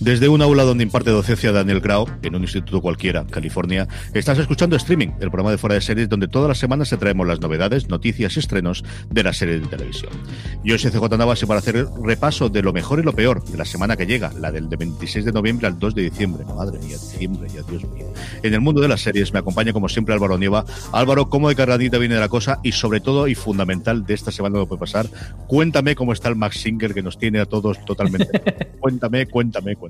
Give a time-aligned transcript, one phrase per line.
[0.00, 4.76] Desde un aula donde imparte docencia Daniel Grau, en un instituto cualquiera, California, estás escuchando
[4.76, 7.88] Streaming, el programa de fuera de series donde todas las semanas te traemos las novedades,
[7.88, 10.12] noticias y estrenos de la serie de televisión.
[10.62, 13.56] Yo soy CJ Navas y para hacer repaso de lo mejor y lo peor de
[13.56, 16.44] la semana que llega, la del de 26 de noviembre al 2 de diciembre.
[16.44, 18.12] Madre mía, diciembre ya, Dios mío.
[18.42, 20.66] En el mundo de las series me acompaña como siempre Álvaro Nieva.
[20.92, 22.60] Álvaro, ¿cómo de cargadita viene la cosa?
[22.62, 25.06] Y sobre todo y fundamental de esta semana no puede pasar,
[25.46, 28.28] cuéntame cómo está el Max Singer que nos tiene a todos totalmente.
[28.78, 29.85] cuéntame, cuéntame, cuéntame.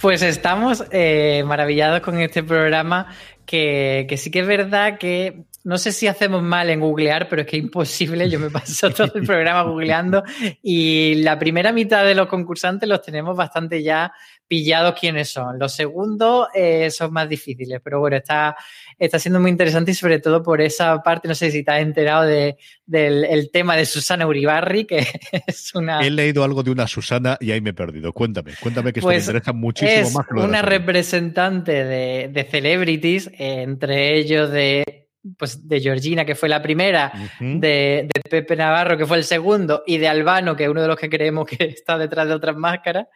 [0.00, 3.06] Pues estamos eh, maravillados con este programa
[3.44, 7.42] que, que, sí que es verdad que no sé si hacemos mal en googlear, pero
[7.42, 8.30] es que es imposible.
[8.30, 10.22] Yo me paso todo el programa googleando
[10.62, 14.12] y la primera mitad de los concursantes los tenemos bastante ya
[14.48, 15.58] pillados quiénes son.
[15.58, 18.56] Los segundos eh, son más difíciles, pero bueno, está,
[18.98, 21.80] está siendo muy interesante y sobre todo por esa parte, no sé si te has
[21.80, 25.06] enterado de, del el tema de Susana Uribarri, que
[25.46, 26.00] es una...
[26.00, 28.12] He leído algo de una Susana y ahí me he perdido.
[28.12, 30.26] Cuéntame, cuéntame que esto me Pues interesa muchísimo es más.
[30.26, 35.05] que lo una representante de, de celebrities, eh, entre ellos de
[35.38, 39.82] pues de Georgina, que fue la primera, de, de Pepe Navarro, que fue el segundo,
[39.86, 42.56] y de Albano, que es uno de los que creemos que está detrás de otras
[42.56, 43.06] máscaras,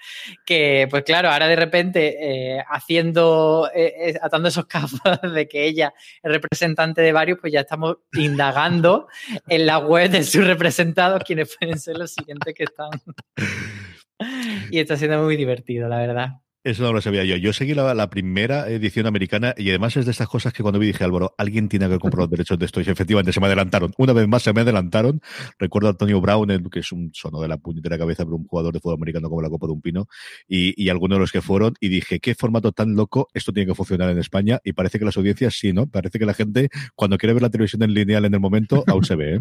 [0.45, 5.01] que pues claro, ahora de repente eh, haciendo, eh, eh, atando esos cabos
[5.35, 9.09] de que ella es representante de varios, pues ya estamos indagando
[9.49, 12.91] en la web de sus representados quiénes pueden ser los siguientes que están.
[14.71, 16.31] y está siendo muy divertido, la verdad.
[16.63, 17.37] Eso no lo sabía yo.
[17.37, 20.79] Yo seguí la, la primera edición americana y además es de estas cosas que cuando
[20.79, 23.47] vi dije, Álvaro, alguien tiene que comprado los derechos de esto y efectivamente se me
[23.47, 23.95] adelantaron.
[23.97, 25.23] Una vez más se me adelantaron.
[25.59, 28.45] Recuerdo a Antonio Brown, el- que es un sono de la puñetera cabeza, pero un
[28.47, 30.07] jugador de fútbol americano como la Copa de un Pino
[30.47, 33.67] y, y algunos de los que fueron y dije, qué formato tan loco, esto tiene
[33.69, 35.87] que funcionar en España y parece que las audiencias sí, ¿no?
[35.87, 39.05] Parece que la gente cuando quiere ver la televisión en lineal en el momento aún
[39.07, 39.41] se ve, ¿eh?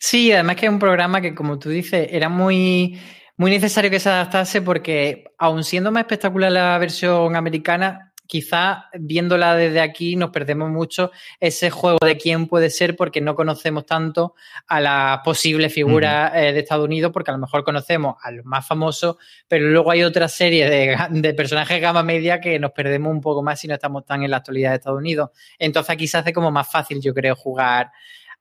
[0.00, 2.98] Sí, además que es un programa que, como tú dices, era muy,
[3.40, 9.56] muy necesario que se adaptase porque, aun siendo más espectacular la versión americana, quizá viéndola
[9.56, 14.34] desde aquí nos perdemos mucho ese juego de quién puede ser porque no conocemos tanto
[14.66, 18.44] a las posibles figuras eh, de Estados Unidos porque a lo mejor conocemos a los
[18.44, 19.16] más famosos,
[19.48, 23.42] pero luego hay otra serie de, de personajes gama media que nos perdemos un poco
[23.42, 25.30] más si no estamos tan en la actualidad de Estados Unidos.
[25.58, 27.90] Entonces aquí se hace como más fácil, yo creo, jugar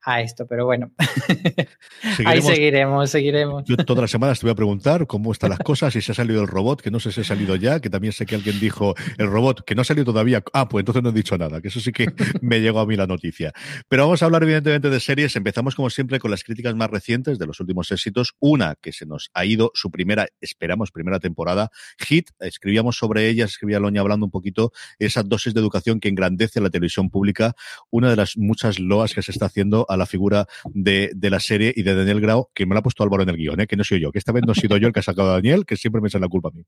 [0.03, 3.63] a esto, pero bueno, ahí Seguiremos- seguiremos, seguiremos.
[3.65, 6.15] Yo todas las semanas te voy a preguntar cómo están las cosas, si se ha
[6.15, 8.59] salido el robot, que no sé si ha salido ya, que también sé que alguien
[8.59, 10.43] dijo el robot, que no ha salido todavía.
[10.53, 12.07] Ah, pues entonces no he dicho nada, que eso sí que
[12.41, 13.51] me llegó a mí la noticia.
[13.87, 15.35] Pero vamos a hablar evidentemente de series.
[15.35, 18.35] Empezamos como siempre con las críticas más recientes de los últimos éxitos.
[18.39, 21.71] Una que se nos ha ido su primera, esperamos, primera temporada.
[21.97, 26.61] Hit, escribíamos sobre ella, escribía Loña hablando un poquito esa dosis de educación que engrandece
[26.61, 27.53] la televisión pública.
[27.89, 31.39] Una de las muchas loas que se está haciendo a la figura de, de la
[31.39, 33.67] serie y de Daniel Grau, que me la ha puesto Álvaro en el guion, ¿eh?
[33.67, 35.31] que no soy yo, que esta vez no he sido yo el que ha sacado
[35.31, 36.63] a Daniel, que siempre me echa la culpa a mí.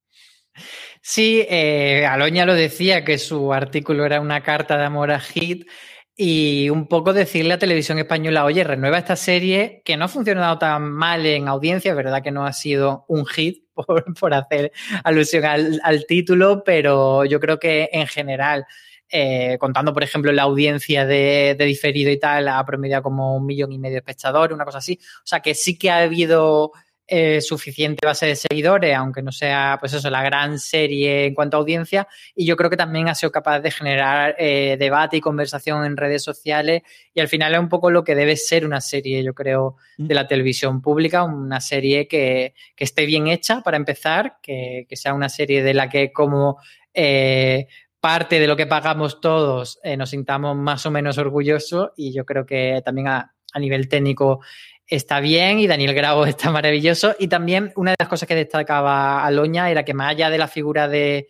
[1.02, 5.68] Sí, eh, Aloña lo decía que su artículo era una carta de amor a Hit
[6.16, 10.58] y un poco decirle a Televisión Española, oye, renueva esta serie que no ha funcionado
[10.60, 14.72] tan mal en audiencia, verdad que no ha sido un hit por, por hacer
[15.04, 18.66] alusión al, al título, pero yo creo que en general,
[19.12, 23.46] eh, contando por ejemplo la audiencia de, de diferido y tal, ha promediado como un
[23.46, 25.00] millón y medio de espectadores, una cosa así.
[25.18, 26.72] O sea que sí que ha habido
[27.14, 31.58] eh, suficiente base de seguidores, aunque no sea, pues eso, la gran serie en cuanto
[31.58, 32.08] a audiencia.
[32.34, 35.98] Y yo creo que también ha sido capaz de generar eh, debate y conversación en
[35.98, 36.84] redes sociales.
[37.14, 40.08] Y al final es un poco lo que debe ser una serie, yo creo, mm.
[40.08, 44.96] de la televisión pública, una serie que, que esté bien hecha para empezar, que, que,
[44.96, 46.60] sea una serie de la que como
[46.94, 47.68] eh,
[48.02, 52.26] parte de lo que pagamos todos eh, nos sintamos más o menos orgullosos y yo
[52.26, 54.40] creo que también a, nivel técnico
[54.88, 57.16] está bien y Daniel Grau está maravilloso.
[57.20, 60.48] Y también una de las cosas que destacaba Aloña era que más allá de la
[60.48, 61.28] figura de,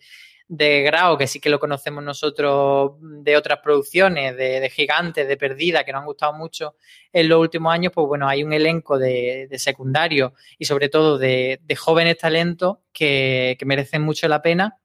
[0.48, 5.84] de Grau, que sí que lo conocemos nosotros de otras producciones, de, Gigantes, de Perdida,
[5.84, 6.76] que nos han gustado mucho
[7.12, 11.18] en los últimos años, pues bueno, hay un elenco de, de secundario y sobre todo
[11.18, 14.78] de, de jóvenes talentos que, que merecen mucho la pena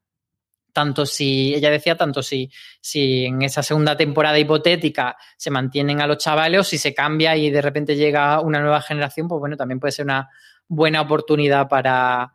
[0.74, 6.08] tanto si, ella decía, tanto si, si en esa segunda temporada hipotética se mantienen a
[6.08, 9.58] los chavales o si se cambia y de repente llega una nueva generación, pues bueno,
[9.58, 10.30] también puede ser una
[10.68, 12.34] buena oportunidad para,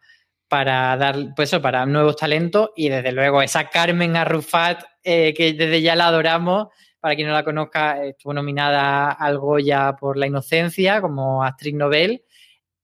[0.49, 5.52] para dar, pues eso, para nuevos talentos y desde luego esa Carmen Arrufat, eh, que
[5.52, 6.69] desde ya la adoramos,
[7.00, 12.25] para quien no la conozca, estuvo nominada al Goya por La Inocencia como actriz Nobel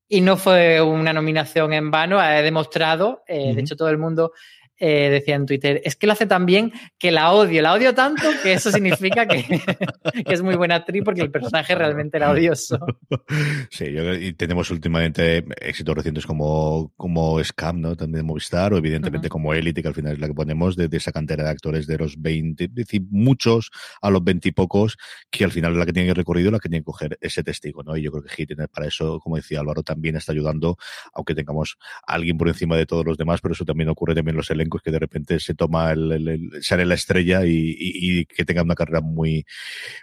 [0.08, 3.54] y no fue una nominación en vano, ha demostrado, eh, uh -huh.
[3.54, 4.32] de hecho todo el mundo
[4.78, 7.94] eh, decía en Twitter, es que lo hace tan bien que la odio, la odio
[7.94, 9.44] tanto que eso significa que,
[10.25, 12.78] que es muy buena actriz porque el personaje realmente era odioso.
[13.70, 17.96] Sí, yo, y tenemos últimamente éxitos recientes como, como Scam, ¿no?
[17.96, 19.32] También de Movistar, o evidentemente uh -huh.
[19.32, 21.86] como Elite, que al final es la que ponemos de, de, esa cantera de actores
[21.86, 23.70] de los 20, es decir, muchos
[24.00, 24.96] a los 20 y pocos,
[25.31, 27.42] que al final es la que tienen el recorrido, la que tienen que coger ese
[27.42, 27.96] testigo, ¿no?
[27.96, 30.76] Y yo creo que Hit para eso, como decía Álvaro, también está ayudando,
[31.12, 31.76] aunque tengamos
[32.06, 34.50] a alguien por encima de todos los demás, pero eso también ocurre también en los
[34.50, 38.62] elencos que de repente se toma el, sale la estrella y, y, y, que tenga
[38.62, 39.47] una carrera muy,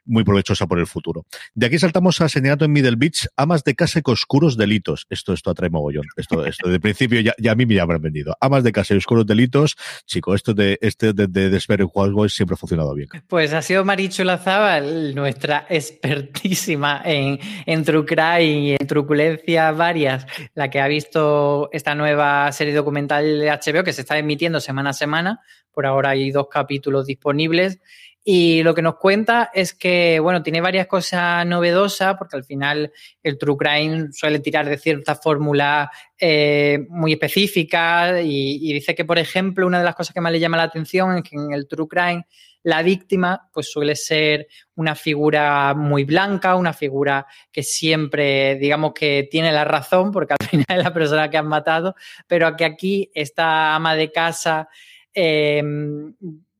[0.05, 1.25] muy provechosa por el futuro.
[1.53, 5.05] De aquí saltamos a Señalato en Middle Beach, amas de casa con oscuros delitos.
[5.09, 6.05] Esto, esto atrae mogollón.
[6.17, 8.35] Esto, esto de principio ya, ya a mí me habrán vendido.
[8.39, 9.75] Amas de casa y oscuros delitos.
[10.05, 11.85] Chico, esto de, este de, de, de Despair
[12.29, 13.09] siempre ha funcionado bien.
[13.27, 20.25] Pues ha sido Marichu Lazábal, nuestra expertísima en, en True Crime y en truculencias varias,
[20.53, 24.91] la que ha visto esta nueva serie documental de HBO que se está emitiendo semana
[24.91, 25.39] a semana.
[25.71, 27.79] Por ahora hay dos capítulos disponibles.
[28.27, 32.91] Y lo que nos cuenta es que, bueno, tiene varias cosas novedosas, porque al final
[33.21, 39.05] el True Crime suele tirar de cierta fórmula eh, muy específica y, y, dice que,
[39.05, 41.53] por ejemplo, una de las cosas que más le llama la atención es que en
[41.53, 42.25] el True Crime
[42.65, 49.27] la víctima pues suele ser una figura muy blanca, una figura que siempre, digamos que
[49.29, 51.95] tiene la razón, porque al final es la persona que han matado,
[52.27, 54.67] pero que aquí esta ama de casa
[55.13, 55.63] eh,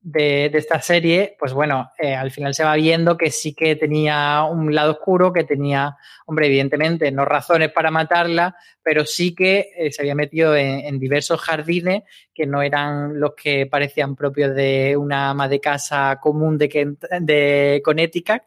[0.08, 4.44] de, esta serie, pues bueno, eh, al final se va viendo que sí que tenía
[4.44, 8.54] un lado oscuro, que tenía, hombre, evidentemente, no razones para matarla,
[8.84, 13.66] pero sí que eh, se había metido en, diversos jardines que no eran los que
[13.66, 18.42] parecían propios de una ama de casa común de, de Connecticut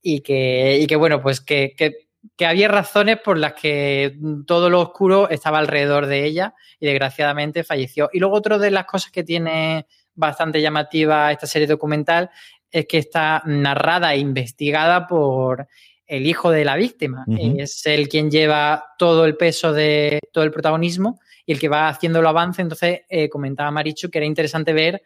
[0.00, 2.06] y que, y que bueno, pues que, que
[2.36, 7.62] que había razones por las que todo lo oscuro estaba alrededor de ella y desgraciadamente
[7.62, 8.10] falleció.
[8.12, 12.30] Y luego otra de las cosas que tiene bastante llamativa esta serie documental
[12.70, 15.68] es que está narrada e investigada por
[16.06, 17.24] el hijo de la víctima.
[17.26, 17.62] Uh -huh.
[17.62, 21.88] Es el quien lleva todo el peso de todo el protagonismo y el que va
[21.88, 22.62] haciendo el avance.
[22.62, 25.02] Entonces, eh, comentaba Marichu que era interesante ver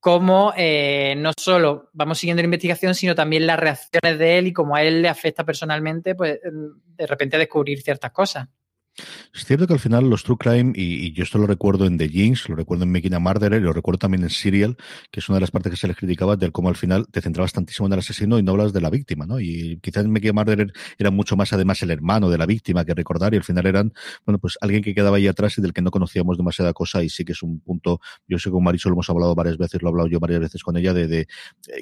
[0.00, 4.52] cómo eh, no solo vamos siguiendo la investigación, sino también las reacciones de él y
[4.52, 8.48] cómo a él le afecta personalmente, pues de repente descubrir ciertas cosas.
[9.34, 11.98] Es cierto que al final los True Crime, y, y, yo esto lo recuerdo en
[11.98, 14.76] The Jinx, lo recuerdo en Making a Murderer, y lo recuerdo también en Serial,
[15.10, 17.20] que es una de las partes que se les criticaba del cómo al final te
[17.20, 19.38] centrabas tantísimo en el asesino y no hablas de la víctima, ¿no?
[19.40, 22.84] Y quizás en Making a Murderer era mucho más además el hermano de la víctima
[22.84, 23.92] que recordar, y al final eran,
[24.26, 27.08] bueno, pues alguien que quedaba ahí atrás y del que no conocíamos demasiada cosa, y
[27.08, 29.82] sí que es un punto, yo sé que con Marisol lo hemos hablado varias veces,
[29.82, 31.26] lo he hablado yo varias veces con ella, de, de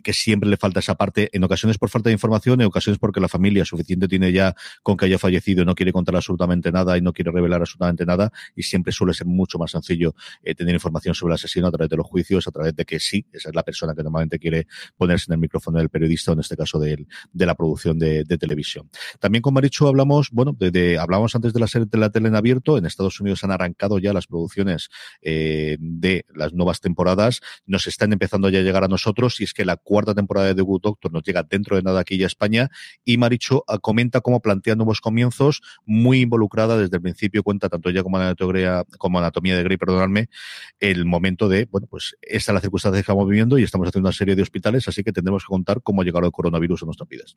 [0.02, 3.20] que siempre le falta esa parte, en ocasiones por falta de información, en ocasiones porque
[3.20, 7.00] la familia suficiente tiene ya con que haya fallecido, no quiere contar absolutamente nada y
[7.00, 11.14] no quiere revelar absolutamente nada y siempre suele ser mucho más sencillo eh, tener información
[11.14, 13.54] sobre el asesino a través de los juicios, a través de que sí, esa es
[13.54, 16.78] la persona que normalmente quiere ponerse en el micrófono del periodista o en este caso
[16.78, 18.88] de, la producción de, televisión.
[19.18, 22.28] También con Marichu hablamos, bueno, de, de, hablamos antes de la serie de la tele
[22.28, 24.90] en abierto, en Estados Unidos han arrancado ya las producciones
[25.22, 29.52] eh, de las nuevas temporadas, nos están empezando ya a llegar a nosotros y es
[29.52, 32.26] que la cuarta temporada de The Good Doctor nos llega dentro de nada aquí a
[32.26, 32.70] España.
[33.04, 37.88] Y Marichu ah, comenta cómo plantea nuevos comienzos, muy involucrada desde el principio, cuenta tanto
[37.88, 40.28] ella como anatomía, anatomía de Grey, perdonadme,
[40.80, 44.09] el momento de, bueno, pues esta es la circunstancia que estamos viviendo y estamos haciendo
[44.09, 46.87] una serie de hospitales, así que tendremos que contar cómo ha llegado el coronavirus a
[46.87, 47.37] nuestras vidas.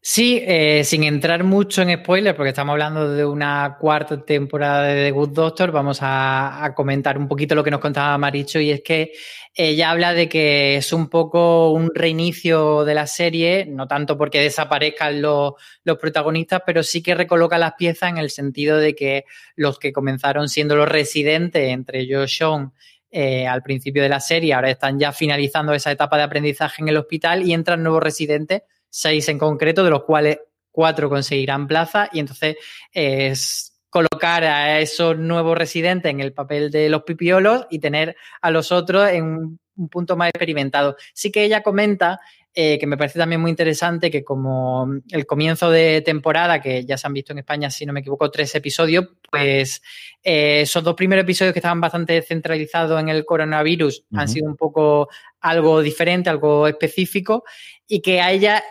[0.00, 5.04] Sí, eh, sin entrar mucho en spoilers, porque estamos hablando de una cuarta temporada de
[5.04, 8.80] The Good Doctor, vamos a, comentar un poquito lo que nos contaba Maricho, y es
[8.82, 9.12] que
[9.54, 14.40] ella habla de que es un poco un reinicio de la serie, no tanto porque
[14.40, 19.24] desaparezcan los, los protagonistas, pero sí que recoloca las piezas en el sentido de que
[19.56, 22.72] los que comenzaron siendo los residentes, entre ellos Sean,
[23.10, 26.88] eh, al principio de la serie, ahora están ya finalizando esa etapa de aprendizaje en
[26.88, 30.38] el hospital y entran nuevos residentes seis en concreto, de los cuales
[30.70, 32.56] cuatro conseguirán plaza y entonces
[32.92, 38.50] es colocar a esos nuevos residentes en el papel de los pipiolos y tener a
[38.50, 40.96] los otros en un punto más experimentado.
[41.14, 42.20] Sí que ella comenta
[42.54, 46.98] eh, que me parece también muy interesante que como el comienzo de temporada, que ya
[46.98, 49.80] se han visto en España, si no me equivoco, tres episodios, pues
[50.24, 54.56] eh, esos dos primeros episodios que estaban bastante centralizados en el coronavirus han sido un
[54.56, 55.08] poco
[55.40, 57.44] algo diferente, algo específico,
[57.86, 58.64] y que a ella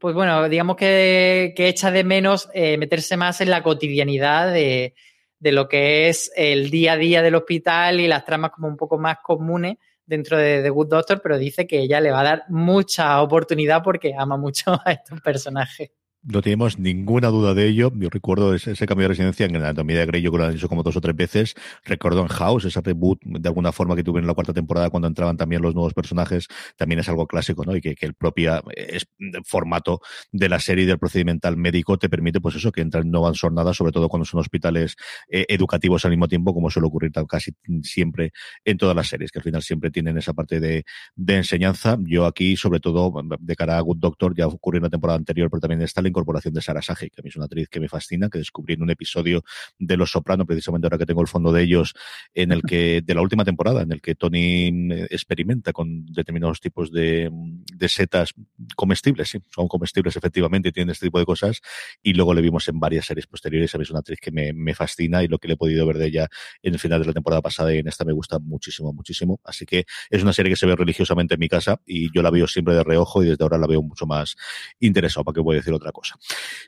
[0.00, 4.94] pues bueno, digamos que, echa de menos eh, meterse más en la cotidianidad de,
[5.40, 8.98] lo que es el día a día del hospital y las tramas como un poco
[8.98, 12.44] más comunes dentro de The Good Doctor, pero dice que ella le va a dar
[12.48, 15.90] mucha oportunidad porque ama mucho a estos personajes.
[16.24, 17.90] No tenemos ninguna duda de ello.
[17.96, 20.48] Yo recuerdo ese, cambio de residencia en la Anatomía de Grey, yo creo que lo
[20.50, 21.56] han dicho como dos o tres veces.
[21.84, 25.08] Recuerdo en House, ese reboot de alguna forma que tuve en la cuarta temporada cuando
[25.08, 27.74] entraban también los nuevos personajes, también es algo clásico, ¿no?
[27.74, 28.62] Y que, el propio
[29.44, 30.00] formato
[30.30, 33.74] de la serie del procedimental médico te permite, pues eso, que entran no van nada,
[33.74, 34.96] sobre todo cuando son hospitales
[35.28, 37.52] eh, educativos al mismo tiempo, como suele ocurrir casi
[37.82, 38.32] siempre
[38.64, 40.84] en todas las series, que al final siempre tienen esa parte de,
[41.26, 41.98] enseñanza.
[42.00, 45.50] Yo aquí, sobre todo, de cara a Good Doctor, ya ocurrió en la temporada anterior,
[45.50, 47.88] pero también está incorporación de Sara Sagi, que a mí es una actriz que me
[47.88, 49.42] fascina, que descubrí en un episodio
[49.78, 51.94] de Los Soprano, precisamente ahora que tengo el fondo de ellos,
[52.34, 56.60] en el que, de la última temporada, en el que Tony eh, experimenta con determinados
[56.60, 58.32] tipos de, de setas
[58.76, 61.60] comestibles, sí, son comestibles efectivamente y tienen este tipo de cosas,
[62.02, 64.52] y luego le vimos en varias series posteriores, a mí es una actriz que me,
[64.52, 66.28] me fascina y lo que le he podido ver de ella
[66.62, 69.66] en el final de la temporada pasada y en esta me gusta muchísimo, muchísimo, así
[69.66, 72.46] que es una serie que se ve religiosamente en mi casa y yo la veo
[72.46, 74.36] siempre de reojo y desde ahora la veo mucho más
[74.80, 76.01] interesado, para que voy a decir otra cosa.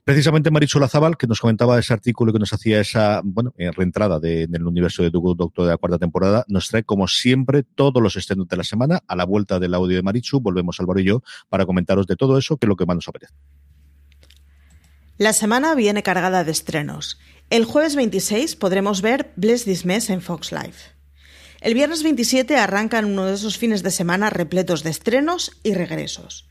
[0.04, 4.20] Precisamente Marichu Lazabal, que nos comentaba ese artículo que nos hacía esa bueno, eh, reentrada
[4.20, 8.02] de, en el universo de Doctor de la cuarta temporada, nos trae como siempre todos
[8.02, 9.00] los estrenos de la semana.
[9.06, 12.38] A la vuelta del audio de Marichu, volvemos Álvaro y yo para comentaros de todo
[12.38, 13.34] eso, que es lo que más nos apetece.
[15.16, 17.20] La semana viene cargada de estrenos.
[17.48, 20.94] El jueves 26 podremos ver Bless This Mess en Fox Life.
[21.60, 26.48] El viernes 27 arrancan uno de esos fines de semana repletos de estrenos y regresos.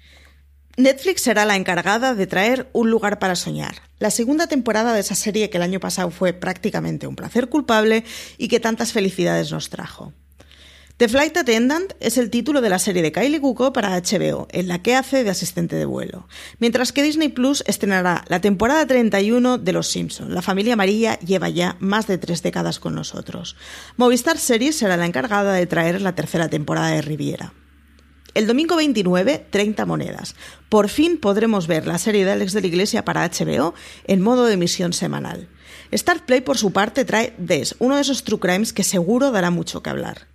[0.76, 5.14] Netflix será la encargada de traer Un lugar para soñar, la segunda temporada de esa
[5.14, 8.04] serie que el año pasado fue prácticamente un placer culpable
[8.40, 10.14] y que tantas felicidades nos trajo.
[10.98, 14.68] The Flight Attendant es el título de la serie de Kylie Cuoco para HBO, en
[14.68, 16.28] la que hace de asistente de vuelo,
[16.58, 20.34] mientras que Disney Plus estrenará la temporada 31 de Los Simpson.
[20.34, 23.56] La familia amarilla lleva ya más de tres décadas con nosotros.
[23.96, 27.54] Movistar Series será la encargada de traer la tercera temporada de Riviera.
[28.34, 30.36] El domingo 29, 30 monedas.
[30.68, 33.76] Por fin podremos ver la serie de Alex de la Iglesia para HBO
[34.06, 35.48] en modo de emisión semanal.
[35.94, 39.52] Start Play, por su parte, trae Des, uno de esos true crimes que seguro dará
[39.52, 40.28] mucho que hablar.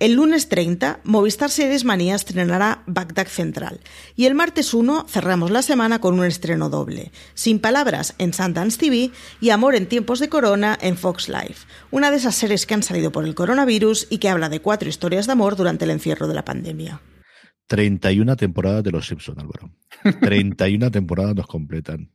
[0.00, 3.80] El lunes 30, Movistar Series Manía estrenará Bagdad Central.
[4.16, 7.12] Y el martes 1 cerramos la semana con un estreno doble.
[7.34, 11.66] Sin palabras en Sundance TV y Amor en tiempos de corona en Fox Life.
[11.92, 14.88] Una de esas series que han salido por el coronavirus y que habla de cuatro
[14.88, 17.00] historias de amor durante el encierro de la pandemia.
[17.68, 19.70] 31 temporadas de Los Simpson, Álvaro.
[20.20, 22.10] 31 temporadas nos completan.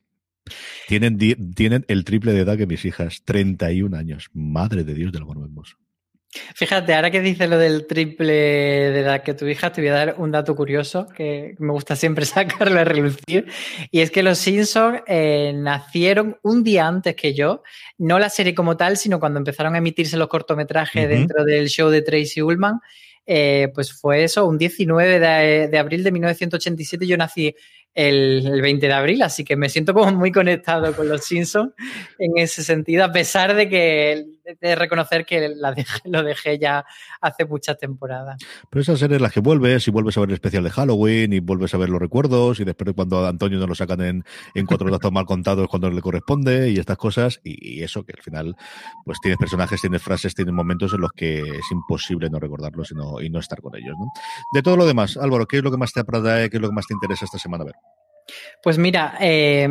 [0.88, 1.18] Tienen,
[1.56, 4.30] tienen el triple de edad que mis hijas, 31 años.
[4.34, 5.78] Madre de Dios del amor hermoso.
[6.56, 9.94] Fíjate, ahora que dices lo del triple de edad que tu hija, te voy a
[9.94, 13.48] dar un dato curioso que me gusta siempre sacarlo a relucir.
[13.92, 17.62] Y es que los Simpsons eh, nacieron un día antes que yo.
[17.98, 21.90] No la serie como tal, sino cuando empezaron a emitirse los cortometrajes dentro del show
[21.90, 22.80] de Tracy Ullman.
[23.26, 27.56] Eh, pues fue eso, un 19 de, de, abril de 1987 yo nací
[27.94, 31.72] el, 20 de abril, así que me siento como muy conectado con los Simpsons
[32.20, 34.26] en ese sentido, a pesar de que
[34.60, 35.74] de reconocer que la
[36.06, 36.86] lo dejé ya
[37.22, 38.38] hace muchas temporadas.
[38.70, 41.40] Pero esas series las que vuelves y vuelves a ver el especial de Halloween y
[41.40, 44.66] vuelves a ver los recuerdos y después cuando a Antonio nos lo sacan en, en
[44.66, 48.56] cuatro datos mal contados cuando le corresponde y estas cosas y, eso que al final
[49.06, 52.96] pues tienes personajes, tienes frases, tienes momentos en los que es imposible no recordarlos y
[52.96, 53.96] no, y no estar con ellos.
[53.98, 54.08] ¿no?
[54.54, 56.70] De todo lo demás, Álvaro, ¿qué es lo que más te atrae, qué es lo
[56.70, 57.76] que más te interesa esta semana ver?
[58.62, 59.68] Pues mira, eh,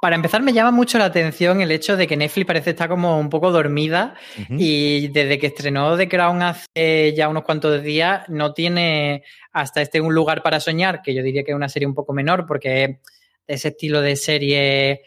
[0.00, 3.20] para empezar, me llama mucho la atención el hecho de que Netflix parece estar como
[3.20, 4.14] un poco dormida
[4.48, 10.00] y desde que estrenó The Crown hace ya unos cuantos días no tiene hasta este
[10.00, 13.00] un lugar para soñar, que yo diría que es una serie un poco menor porque
[13.46, 15.02] ese estilo de serie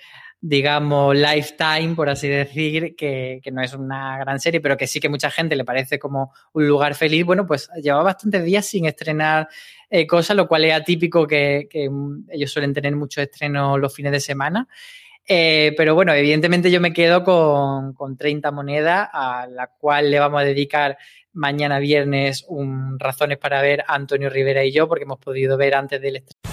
[0.46, 5.08] digamos, lifetime, por así decir, que, no es una gran serie, pero que sí que
[5.08, 9.48] mucha gente le parece como un lugar feliz, bueno, pues lleva bastantes días sin estrenar
[9.90, 11.70] eh, cosas, lo cual es atípico que,
[12.30, 14.68] ellos suelen tener muchos estrenos los fines de semana.
[15.26, 20.20] Eh, pero bueno, evidentemente yo me quedo con, con 30 monedas, a la cual le
[20.20, 20.98] vamos a dedicar
[21.32, 25.76] mañana viernes un Razones para ver a Antonio Rivera y yo, porque hemos podido ver
[25.76, 26.53] antes del estreno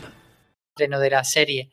[0.81, 1.69] estreno de la serie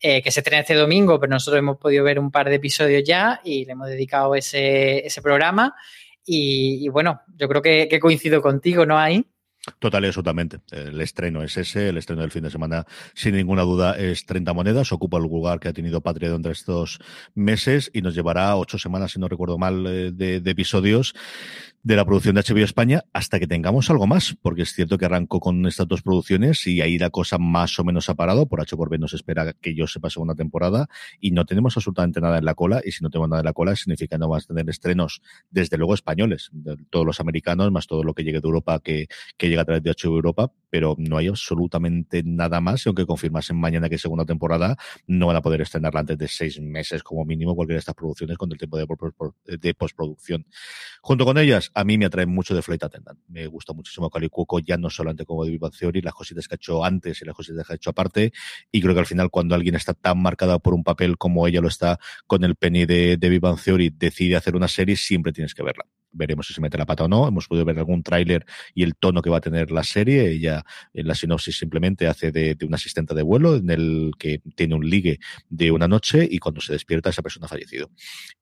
[0.00, 3.02] eh, que se estrena este domingo, pero nosotros hemos podido ver un par de episodios
[3.04, 5.74] ya y le hemos dedicado ese, ese programa.
[6.24, 8.98] Y, bueno, yo creo que, que, coincido contigo, ¿no?
[8.98, 9.26] Ahí.
[9.78, 10.60] Total y absolutamente.
[10.70, 14.52] El estreno es ese, el estreno del fin de semana, sin ninguna duda, es 30
[14.52, 14.92] monedas.
[14.92, 17.00] Ocupa el lugar que ha tenido Patria entre estos
[17.34, 21.14] meses y nos llevará ocho semanas, si no recuerdo mal, eh, de, de episodios
[21.82, 25.06] de la producción de HBO España hasta que tengamos algo más, porque es cierto que
[25.06, 28.46] arrancó con estas dos producciones y ahí la cosa más o menos ha parado.
[28.46, 30.88] Por H por B nos espera que yo sepa segunda temporada
[31.20, 32.82] y no tenemos absolutamente nada en la cola.
[32.84, 35.22] Y si no tenemos nada en la cola, significa que no vamos a tener estrenos,
[35.50, 36.50] desde luego españoles,
[36.90, 39.06] todos los americanos, más todo lo que llegue de Europa que,
[39.38, 42.86] que llega a través de HBO Europa, pero no hay absolutamente nada más.
[42.86, 46.60] Y aunque confirmasen mañana que segunda temporada, no van a poder estrenarla antes de seis
[46.60, 48.86] meses como mínimo cualquiera de estas producciones con el tiempo de,
[49.58, 50.46] de postproducción.
[51.02, 53.18] Junto con ellas, a mí me atrae mucho de Flight Attendant.
[53.28, 56.54] Me gusta muchísimo Cali Cuoco, ya no solamente como de Viva Theory, las cositas que
[56.54, 58.32] ha hecho antes y las cositas que ha hecho aparte.
[58.70, 61.60] Y creo que al final, cuando alguien está tan marcada por un papel como ella
[61.60, 65.54] lo está con el penny de, de Viva Theory, decide hacer una serie, siempre tienes
[65.54, 67.28] que verla veremos si se mete la pata o no.
[67.28, 70.30] Hemos podido ver algún tráiler y el tono que va a tener la serie.
[70.30, 70.64] Ella
[70.94, 74.74] en la sinopsis simplemente hace de, de, una asistente de vuelo en el que tiene
[74.74, 77.90] un ligue de una noche y cuando se despierta esa persona ha fallecido.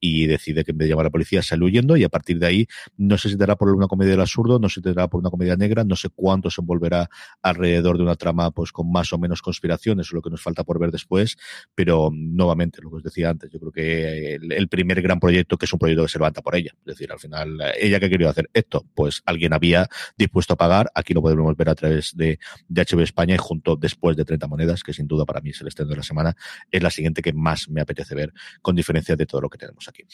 [0.00, 2.38] Y decide que en vez de llamar a la policía sale huyendo y a partir
[2.38, 5.08] de ahí no sé si dará por una comedia del absurdo, no sé si dará
[5.08, 7.08] por una comedia negra, no sé cuánto se envolverá
[7.42, 10.64] alrededor de una trama pues con más o menos conspiraciones, es lo que nos falta
[10.64, 11.36] por ver después,
[11.74, 15.56] pero nuevamente, lo que os decía antes, yo creo que el, el primer gran proyecto
[15.56, 18.10] que es un proyecto que se levanta por ella, es decir, al final ella que
[18.10, 22.16] quería hacer esto, pues alguien había dispuesto a pagar, aquí lo podemos ver a través
[22.16, 25.50] de, de HB España y junto después de 30 monedas, que sin duda para mí
[25.50, 26.36] es el estreno de la semana,
[26.70, 29.88] es la siguiente que más me apetece ver, con diferencia de todo lo que tenemos
[29.88, 30.04] aquí.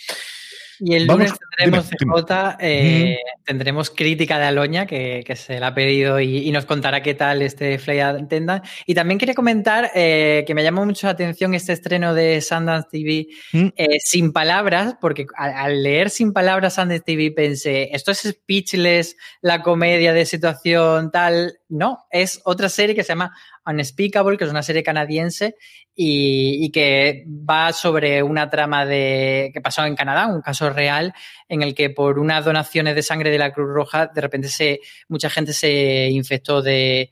[0.80, 5.74] Y el lunes tendremos CJ, eh, tendremos crítica de Aloña, que, que, se la ha
[5.74, 8.64] pedido y, y, nos contará qué tal este Fly Attendant.
[8.86, 12.88] Y también quería comentar eh, que me llamó mucho la atención este estreno de Sundance
[12.90, 13.68] TV mm.
[13.76, 19.16] eh, sin palabras, porque al, al, leer sin palabras Sundance TV pensé, esto es speechless,
[19.42, 21.58] la comedia de situación tal.
[21.68, 23.32] No, es otra serie que se llama
[23.66, 25.56] Unspeakable, que es una serie canadiense
[25.94, 31.14] y, que va sobre una trama de que pasó en Canadá, un caso real
[31.48, 34.80] en el que por unas donaciones de sangre de la Cruz Roja de repente se
[35.08, 37.10] mucha gente se infectó de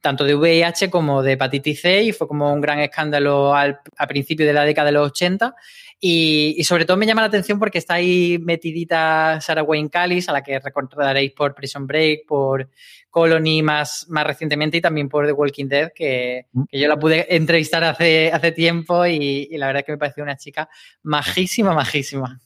[0.00, 4.06] tanto de VIH como de hepatitis C y fue como un gran escándalo al, a
[4.06, 5.54] principios de la década de los 80
[6.02, 10.30] y, y, sobre todo me llama la atención porque está ahí metidita Sarah Wayne Callis,
[10.30, 12.70] a la que recordaréis por Prison Break, por
[13.10, 16.62] Colony más, más recientemente y también por The Walking Dead, que, mm.
[16.70, 19.98] que yo la pude entrevistar hace, hace tiempo y, y, la verdad es que me
[19.98, 20.68] pareció una chica
[21.02, 22.40] majísima, majísima.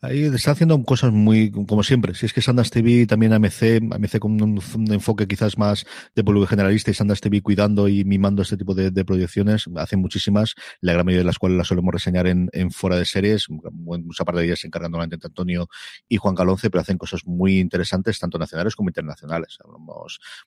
[0.00, 2.14] Ahí está haciendo cosas muy, como siempre.
[2.14, 5.84] Si es que Sundance TV también AMC, AMC con un, un enfoque quizás más
[6.14, 10.00] de público generalista y Sundance TV cuidando y mimando este tipo de, de, proyecciones, hacen
[10.00, 13.46] muchísimas, la gran mayoría de las cuales las solemos reseñar en, en fuera de series,
[13.50, 15.68] mucha parte de ellas encargándola entre Antonio
[16.08, 19.58] y Juan Calonce, pero hacen cosas muy interesantes, tanto nacionales como internacionales.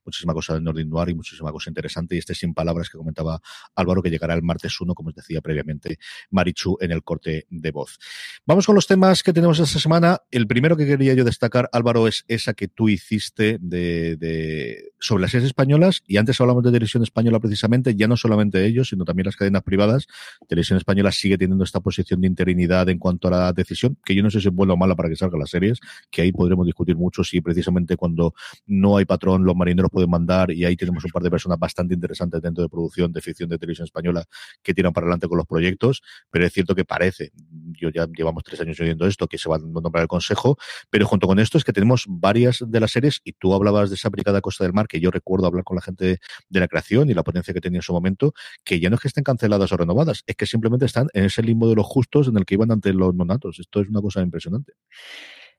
[0.06, 3.42] Muchísima cosa del Nordin Noir y muchísima cosa interesante, y este sin palabras que comentaba
[3.76, 5.98] Álvaro, que llegará el martes 1, como os decía previamente,
[6.32, 7.98] Marichu en el corte de voz.
[8.46, 10.22] Vamos con los temas que tenemos esta semana.
[10.32, 15.22] El primero que quería yo destacar, Álvaro, es esa que tú hiciste de, de sobre
[15.22, 19.06] las series españolas, y antes hablamos de televisión española precisamente, ya no solamente ellos, sino
[19.06, 20.08] también las cadenas privadas.
[20.48, 24.24] Televisión española sigue teniendo esta posición de interinidad en cuanto a la decisión, que yo
[24.24, 25.80] no sé si es buena o mala para que salgan las series,
[26.10, 28.34] que ahí podremos discutir mucho si precisamente cuando
[28.66, 31.93] no hay patrón los marineros pueden mandar y ahí tenemos un par de personas bastante
[31.93, 34.26] interesantes dentro de producción de ficción de televisión española
[34.62, 37.32] que tiran para adelante con los proyectos, pero es cierto que parece,
[37.72, 40.58] yo ya llevamos tres años oyendo esto, porque se va a nombrar el consejo,
[40.89, 43.96] pero junto con esto es que tenemos varias de las series, y tú hablabas de
[43.96, 46.19] esa brigada Costa del Mar, que yo recuerdo hablar con la gente
[46.50, 49.02] de la creación y la potencia que tenía en su momento, que ya no es
[49.02, 52.28] que estén canceladas o renovadas, es que simplemente están en ese limbo de los justos
[52.28, 53.60] en el que iban ante los monatos.
[53.60, 54.74] Esto es una cosa impresionante.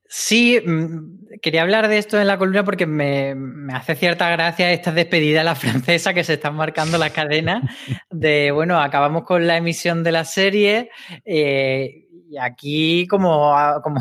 [0.07, 3.35] Sí, mm, quería hablar de esto en la columna porque me,
[3.73, 7.63] hace cierta gracia esta despedida a la francesa que se están marcando las cadenas
[8.11, 10.91] de, bueno, acabamos con la emisión de la serie
[11.25, 14.01] eh, y aquí como, como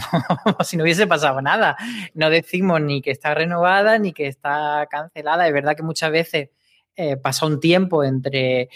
[0.63, 1.77] si no hubiese pasado nada.
[2.13, 5.47] No decimos ni que está renovada ni que está cancelada.
[5.47, 6.49] Es verdad que muchas veces
[6.95, 8.69] eh, pasa un tiempo entre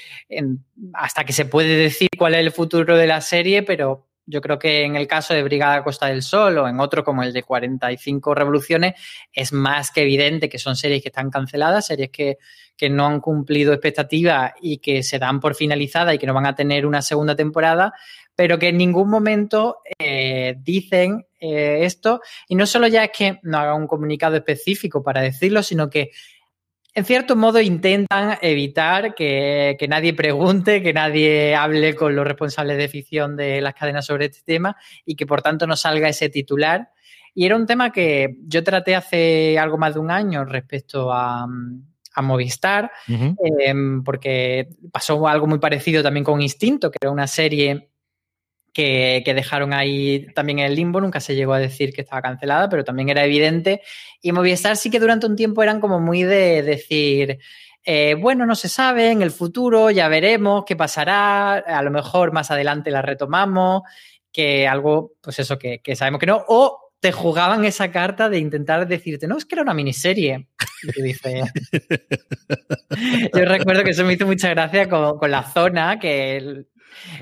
[0.94, 4.60] hasta que se puede decir cuál es el futuro de la serie, pero yo creo
[4.60, 7.44] que en el caso de Brigada Costa del Sol o en otro como el de
[7.44, 8.94] 45 Revoluciones
[9.32, 12.38] es más que evidente que son series que están canceladas, series que,
[12.92, 16.56] no han cumplido expectativas y que se dan por finalizadas y que no van a
[16.56, 17.94] tener una segunda temporada,
[18.36, 22.22] pero que en ningún momento eh, dicen eh, esto.
[22.48, 26.12] Y no solo ya es que no haga un comunicado específico para decirlo, sino que
[26.98, 32.88] en cierto modo intentan evitar que, nadie pregunte, que nadie hable con los responsables de
[32.88, 36.90] ficción de las cadenas sobre este tema y que por tanto no salga ese titular.
[37.36, 41.46] Y era un tema que yo traté hace algo más de un año respecto a,
[42.20, 47.92] Movistar, em, porque pasó algo muy parecido también con Instinto, que era una serie
[48.78, 52.70] que, dejaron ahí también en el limbo, nunca se llegó a decir que estaba cancelada,
[52.70, 53.82] pero también era evidente.
[54.22, 57.40] Y Movistar sí que durante un tiempo eran como muy de decir,
[57.84, 62.32] eh, bueno, no se sabe, en el futuro ya veremos qué pasará, a lo mejor
[62.34, 63.82] más adelante la retomamos,
[64.32, 68.88] que algo, pues eso, que, sabemos que no, o te jugaban esa carta de intentar
[68.88, 70.50] decirte, no, es que era una miniserie.
[70.84, 71.52] Y tú dices...
[73.34, 76.68] Yo recuerdo que eso me hizo mucha gracia con, con la zona, que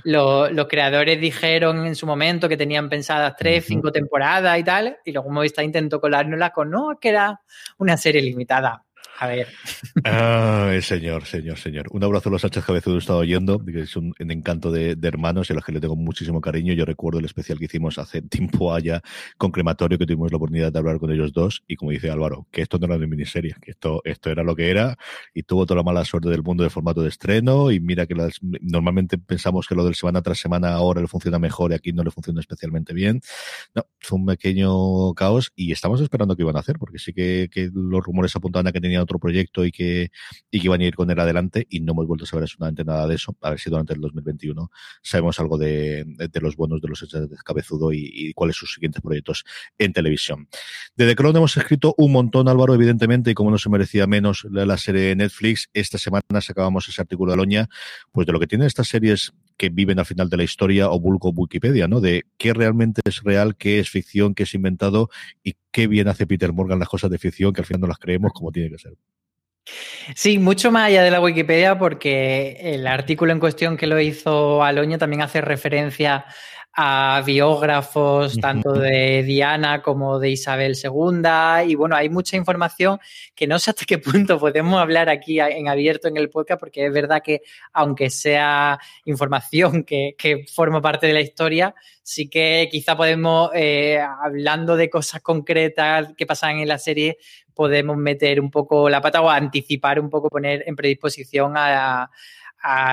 [0.03, 5.11] los creadores dijeron en su momento que tenían pensadas tres, cinco temporadas y tal, y
[5.11, 7.41] luego Movistar intentó colárnosla con, no, que era
[7.77, 8.84] una serie limitada.
[9.17, 9.47] A ver.
[10.03, 11.87] Ay, señor, señor, señor.
[11.91, 15.49] Un abrazo a los Sánchez Cabezudo, he estado oyendo, que es un, encanto de, hermanos
[15.49, 16.73] y a los que le tengo muchísimo cariño.
[16.73, 19.01] Yo recuerdo el especial que hicimos hace tiempo allá
[19.37, 22.47] con Crematorio, que tuvimos la oportunidad de hablar con ellos dos, y como dice Álvaro,
[22.51, 24.97] que esto no era de miniserie, que esto, esto era lo que era,
[25.33, 28.15] y tuvo toda la mala suerte del mundo de formato de estreno, y mira que
[28.15, 31.93] las, normalmente pensamos que lo del semana tras semana ahora le funciona mejor y aquí
[31.93, 33.21] no le funciona especialmente bien.
[33.73, 37.49] No, fue un pequeño caos y estamos esperando qué iban a hacer, porque sí que,
[37.49, 40.11] que los rumores apuntaban a que tenían otro proyecto y que,
[40.51, 42.83] y que iban a ir con él adelante y no hemos vuelto a saber absolutamente
[42.83, 43.35] nada de eso.
[43.41, 44.69] A ver si durante el 2021
[45.01, 48.73] sabemos algo de, de, los bonos de los hechos de Cabezudo y, y, cuáles sus
[48.73, 49.45] siguientes proyectos
[49.77, 50.47] en televisión.
[50.95, 54.45] De The Crown hemos escrito un montón, Álvaro, evidentemente, y como no se merecía menos
[54.51, 57.69] la, serie de Netflix, esta semana sacábamos ese artículo de Aloña,
[58.11, 60.99] pues de lo que tienen estas series que viven al final de la historia o
[60.99, 62.01] vulgo Wikipedia, ¿no?
[62.01, 65.09] De qué realmente es real, qué es ficción, qué es inventado
[65.43, 67.97] y qué bien hace Peter Morgan las cosas de ficción que al final no las
[67.97, 68.93] creemos como tiene que ser.
[70.15, 74.63] Sí, mucho más allá de la Wikipedia, porque el artículo en cuestión que lo hizo
[74.63, 76.25] Aloña también hace referencia
[76.77, 82.99] a biógrafos tanto de Diana como de Isabel II y bueno, hay mucha información
[83.33, 86.85] que no sé hasta qué punto podemos hablar aquí en abierto en el podcast porque
[86.85, 90.15] es verdad que aunque sea información que,
[90.53, 96.25] forma parte de la historia, sí que quizá podemos, eh, hablando de cosas concretas que
[96.25, 97.17] pasan en la serie,
[97.53, 102.11] podemos meter un poco la pata o anticipar un poco, poner en predisposición a, a,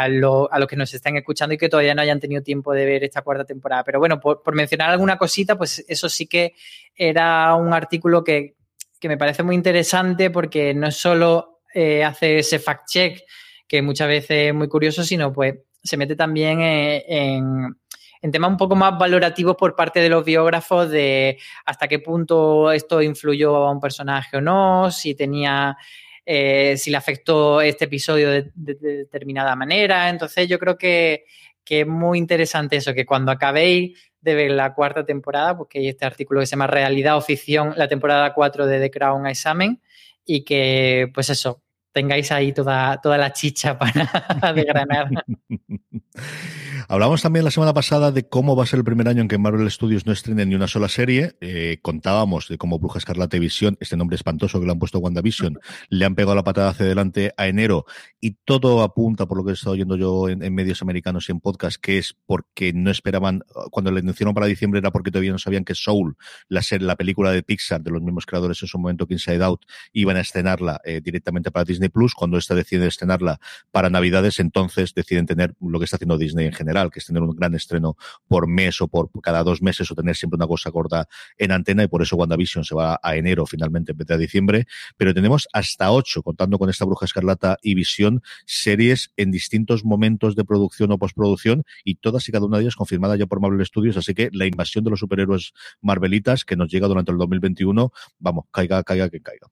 [0.09, 3.23] los que nos están escuchando y que todavía no hayan tenido tiempo de ver esta
[3.23, 3.85] cuarta temporada.
[3.85, 6.55] Pero bueno, por, mencionar alguna cosita, pues eso sí que
[6.95, 8.55] era un artículo que,
[9.03, 13.23] me parece muy interesante porque no solo eh, hace ese fact-check,
[13.67, 17.77] que muchas veces es muy curioso, sino pues se mete también eh, en,
[18.23, 22.71] en temas un poco más valorativos por parte de los biógrafos de hasta qué punto
[22.71, 25.77] esto influyó a un personaje o no, si tenía,
[26.25, 30.09] eh, si le afectó este episodio de, determinada manera.
[30.09, 31.25] Entonces yo creo que,
[31.69, 36.05] es muy interesante eso, que cuando acabéis de ver la cuarta temporada, porque hay este
[36.05, 39.81] artículo que se llama Realidad o Ficción, la temporada 4 de The Crown a examen,
[40.25, 41.62] y que, pues eso,
[41.93, 45.09] tengáis ahí toda, toda la chicha para desgranar.
[46.89, 49.39] Hablamos también la semana pasada de cómo va a ser el primer año en que
[49.39, 51.37] Marvel Studios no estrene ni una sola serie.
[51.41, 54.99] Eh, contábamos de cómo Bruja Escarlata y Visión, este nombre espantoso que le han puesto
[54.99, 57.87] WandaVision, le han pegado la patada hacia adelante a enero
[58.21, 61.41] y todo apunta, por lo que he estado oyendo yo en, medios americanos y en
[61.41, 65.39] podcast, que es porque no esperaban, cuando le anunciaron para diciembre era porque todavía no
[65.39, 66.17] sabían que Soul,
[66.49, 69.43] la, serie, la película de Pixar de los mismos creadores en su momento que Inside
[69.43, 73.41] Out, iban a estrenarla eh, directamente para Disney Disney Plus, cuando esta decide estrenarla
[73.73, 77.23] para Navidades, entonces deciden tener lo que está haciendo Disney en general, que es tener
[77.23, 77.97] un gran estreno
[78.29, 81.83] por mes o por cada dos meses o tener siempre una cosa corta en antena
[81.83, 84.67] y por eso WandaVision se va a enero finalmente en vez de a diciembre.
[84.97, 90.37] Pero tenemos hasta ocho, contando con esta Bruja Escarlata y Visión, series en distintos momentos
[90.37, 93.67] de producción o postproducción y todas y cada una de ellas confirmada ya por Marvel
[93.67, 93.97] Studios.
[93.97, 98.45] Así que la invasión de los superhéroes Marvelitas que nos llega durante el 2021, vamos,
[98.53, 99.49] caiga, caiga, que caiga.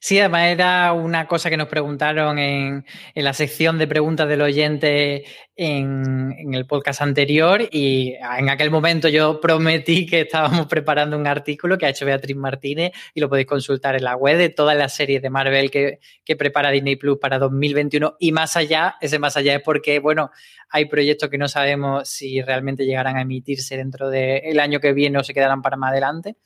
[0.00, 2.84] Sí, además era una cosa que nos preguntaron en,
[3.16, 5.24] la sección de preguntas del oyente
[5.56, 11.76] en, el podcast anterior y en aquel momento yo prometí que estábamos preparando un artículo
[11.76, 14.94] que ha hecho Beatriz Martínez y lo podéis consultar en la web de todas las
[14.94, 19.36] series de Marvel que, que prepara Disney Plus para 2021 y más allá, ese más
[19.36, 20.30] allá es porque, bueno,
[20.70, 25.18] hay proyectos que no sabemos si realmente llegarán a emitirse dentro del año que viene
[25.18, 26.36] o se quedarán para más adelante.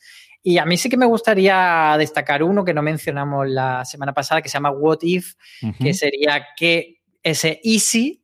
[0.43, 4.43] Y a mí sí que me gustaría destacar uno que no mencionamos la semana pasada,
[4.43, 5.35] que se llama What If,
[5.79, 8.23] que sería que ese Easy,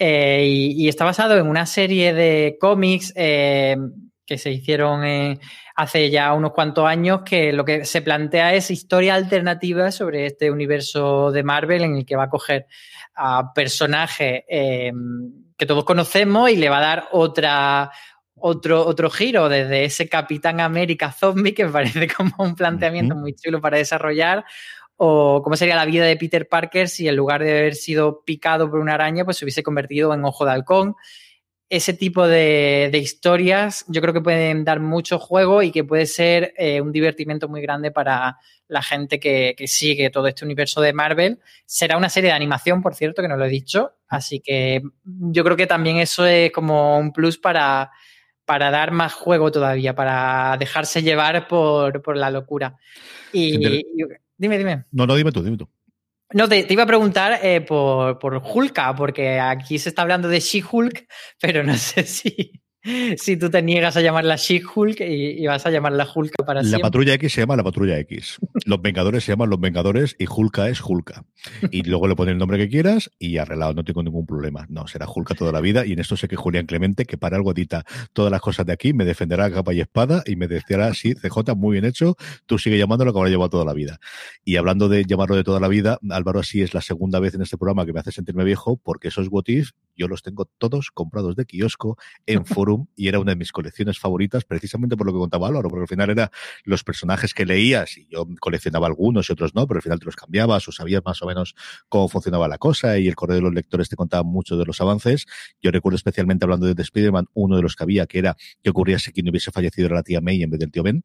[0.00, 3.76] eh, y, está basado en una serie de cómics eh,
[4.24, 5.40] que se hicieron eh,
[5.74, 10.52] hace ya unos cuantos años, que lo que se plantea es historia alternativa sobre este
[10.52, 12.66] universo de Marvel en el que va a coger
[13.16, 17.90] a personajes que todos conocemos y le va a dar otra,
[18.40, 23.34] otro, otro giro desde ese Capitán América zombie que me parece como un planteamiento muy
[23.34, 24.44] chulo para desarrollar.
[24.96, 28.68] O cómo sería la vida de Peter Parker si en lugar de haber sido picado
[28.68, 30.96] por una araña, pues se hubiese convertido en ojo de halcón.
[31.70, 36.52] Ese tipo de, historias yo creo que pueden dar mucho juego y que puede ser
[36.56, 40.92] eh, un divertimento muy grande para la gente que, que, sigue todo este universo de
[40.92, 41.38] Marvel.
[41.64, 43.92] Será una serie de animación, por cierto, que no lo he dicho.
[44.08, 47.90] Así que yo creo que también eso es como un plus para,
[48.48, 52.78] para dar más juego todavía, para dejarse llevar por, la locura.
[53.30, 53.58] Y,
[54.38, 54.84] dime, dime.
[54.90, 55.68] No, no, dime tú, dime tú.
[56.32, 60.40] No, te, iba a preguntar eh, por, por Hulka, porque aquí se está hablando de
[60.40, 61.06] She-Hulk,
[61.38, 62.62] pero no sé si,
[63.16, 66.78] si tú te niegas a llamarla She-Hulk y, vas a llamarla Hulk para siempre.
[66.78, 68.38] La patrulla X se llama la patrulla X.
[68.64, 71.24] Los Vengadores se llaman los Vengadores y Hulka es Hulka.
[71.70, 74.66] Y luego le pones el nombre que quieras y arreglado, no tengo ningún problema.
[74.68, 77.36] No, será Hulka toda la vida y en esto sé que Julián Clemente, que para
[77.36, 80.92] algo edita todas las cosas de aquí, me defenderá capa y espada y me decirá,
[80.94, 83.98] sí, CJ, muy bien hecho, tú sigue llamándolo que habrá llevado toda la vida.
[84.44, 87.42] Y hablando de llamarlo de toda la vida, Álvaro, así es la segunda vez en
[87.42, 89.44] este programa que me hace sentirme viejo porque esos What
[89.98, 93.98] yo los tengo todos comprados de kiosco en Forum y era una de mis colecciones
[93.98, 96.30] favoritas precisamente por lo que contaba Álvaro, porque al final era
[96.64, 100.06] los personajes que leías y yo coleccionaba algunos y otros no, pero al final te
[100.06, 101.54] los cambiabas o sabías más o menos
[101.88, 104.80] cómo funcionaba la cosa y el correo de los lectores te contaba mucho de los
[104.80, 105.26] avances.
[105.60, 108.70] Yo recuerdo especialmente hablando de The Spider-Man, uno de los que había que era que
[108.70, 111.02] ocurría si quien hubiese fallecido era la tía May en vez del tío Ben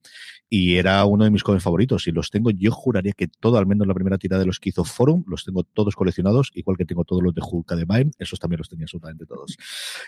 [0.50, 3.66] y era uno de mis cómics favoritos y los tengo, yo juraría que todo, al
[3.66, 6.86] menos la primera tirada de los que hizo Forum, los tengo todos coleccionados, igual que
[6.86, 9.58] tengo todos los de Hulk de Mine, esos también los tenía absolutamente todos.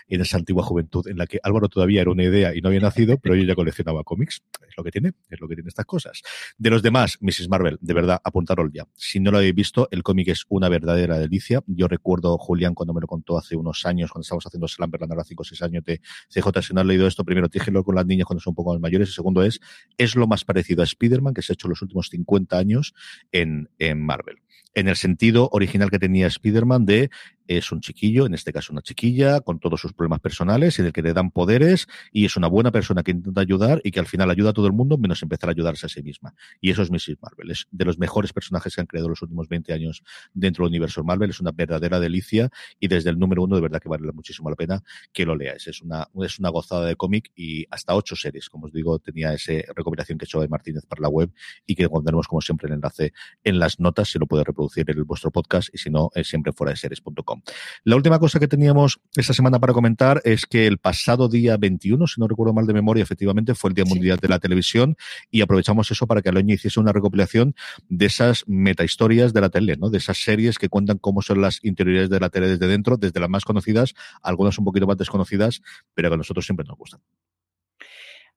[0.08, 2.80] En esa antigua juventud en la que Álvaro todavía era una idea y no había
[2.80, 4.42] nacido, pero yo ya coleccionaba cómics.
[4.68, 6.22] Es lo que tiene, es lo que tiene estas cosas.
[6.58, 7.48] De los demás, Mrs.
[7.48, 8.86] Marvel, de verdad, apuntaros ya.
[8.94, 11.62] Si no lo habéis visto, el cómic es una verdadera delicia.
[11.66, 15.24] Yo recuerdo, Julián, cuando me lo contó hace unos años, cuando estábamos haciendo Slamberland ahora
[15.24, 18.06] 5 o 6 años de CJ, si no has leído esto, primero, dígelo con las
[18.06, 19.08] niñas cuando son un poco más mayores.
[19.08, 19.60] Y segundo es,
[19.96, 22.94] es lo más parecido a Spider-Man que se ha hecho los últimos 50 años
[23.32, 24.38] en, en Marvel
[24.76, 27.10] en el sentido original que tenía Spider-Man de
[27.48, 30.92] es un chiquillo, en este caso una chiquilla, con todos sus problemas personales, en el
[30.92, 34.06] que le dan poderes y es una buena persona que intenta ayudar y que al
[34.06, 36.34] final ayuda a todo el mundo menos empezar a ayudarse a sí misma.
[36.60, 37.18] Y eso es Mrs.
[37.22, 37.50] Marvel.
[37.52, 40.02] Es de los mejores personajes que han creado los últimos 20 años
[40.34, 41.30] dentro del universo Marvel.
[41.30, 44.56] Es una verdadera delicia y desde el número uno de verdad que vale muchísimo la
[44.56, 45.66] pena que lo leáis.
[45.68, 49.32] Es una, es una gozada de cómic y hasta ocho series, como os digo, tenía
[49.32, 51.30] esa recomendación que he hecho de Martínez para la web
[51.64, 53.12] y que pondremos como siempre el enlace
[53.44, 56.52] en las notas, si lo puede reproducir en vuestro podcast y si no, es siempre
[56.52, 57.42] fuera de series.com.
[57.84, 62.06] La última cosa que teníamos esta semana para comentar es que el pasado día 21,
[62.06, 64.96] si no recuerdo mal de memoria, efectivamente fue el Día Mundial de la Televisión
[65.30, 67.54] y aprovechamos eso para que Aloña hiciese una recopilación
[67.88, 69.90] de esas metahistorias de la tele, ¿no?
[69.90, 73.20] De esas series que cuentan cómo son las interioridades de la tele desde dentro, desde
[73.20, 75.62] las más conocidas, algunas un poquito más desconocidas,
[75.94, 77.00] pero que a nosotros siempre nos gustan.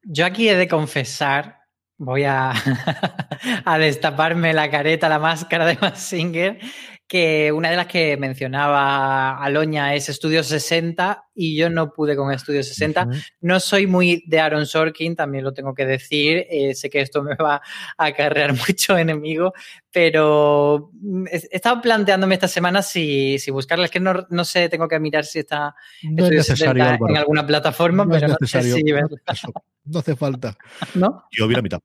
[0.04, 1.59] Yo aquí he de confesar
[2.00, 2.54] voy a,
[3.78, 6.60] destaparme la careta, la máscara de Massinger,
[7.10, 12.32] que una de las que mencionaba Aloña es Estudio 60 y yo no pude con
[12.32, 13.08] Estudio 60.
[13.42, 16.46] No soy muy de Aaron Sorkin, también lo tengo que decir.
[16.48, 17.64] Eh, sé que esto me va
[17.98, 19.54] a acarrear mucho enemigo,
[19.92, 20.92] pero
[21.32, 23.86] he estado planteándome esta semana si, si buscarla.
[23.86, 28.08] Es que no, no, sé, tengo que mirar si está no es en alguna plataforma,
[28.08, 28.84] pero no sé si...
[29.86, 30.56] No hace falta.
[30.94, 31.24] ¿No?
[31.32, 31.80] Yo vi la mitad.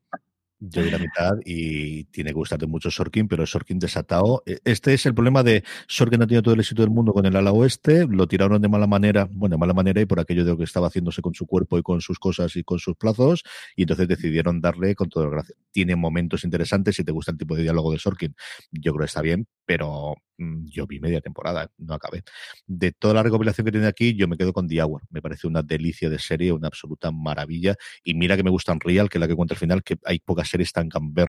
[0.71, 4.43] Yo vi la mitad y tiene que gustarte mucho Sorkin, pero Sorkin desatado.
[4.47, 7.27] E, este es el problema de Sorkin ha tenido todo el éxito del mundo con
[7.27, 10.45] el ala oeste, lo tiraron de mala manera, bueno, de mala manera y por aquello
[10.45, 12.97] de lo que estaba haciéndose con su cuerpo y con sus cosas y con sus
[12.97, 13.43] plazos,
[13.77, 15.55] y entonces decidieron darle con todo el gracia.
[15.71, 18.35] Tiene momentos interesantes si te gusta el tipo de diálogo de Sorkin.
[18.71, 22.23] Yo creo que está bien, pero mm, yo vi media temporada, no acabé.
[22.67, 25.03] De toda la recopilación que tiene aquí, yo me quedo con The Hour.
[25.11, 27.77] Me parece una delicia de serie, una absoluta maravilla.
[28.03, 30.19] Y mira que me gusta Real, que es la que cuenta al final, que hay
[30.19, 31.29] pocas series tan camber.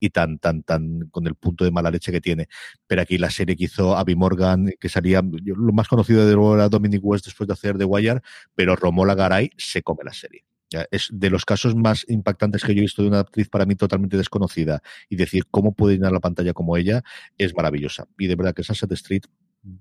[0.00, 2.48] y tan, tan, tan con el punto de mala leche que tiene.
[2.86, 6.54] Pero aquí la serie que hizo Abby Morgan, que salía, lo más conocido de nuevo
[6.54, 8.20] era Dominic West después de hacer The Wire,
[8.54, 10.44] pero Romola Garay se come la serie.
[10.90, 13.76] Es de los casos más impactantes que yo he visto de una actriz para mí
[13.76, 17.04] totalmente desconocida y decir cómo puede llenar la pantalla como ella
[17.38, 18.08] es maravillosa.
[18.18, 19.22] Y de verdad que Sunset Street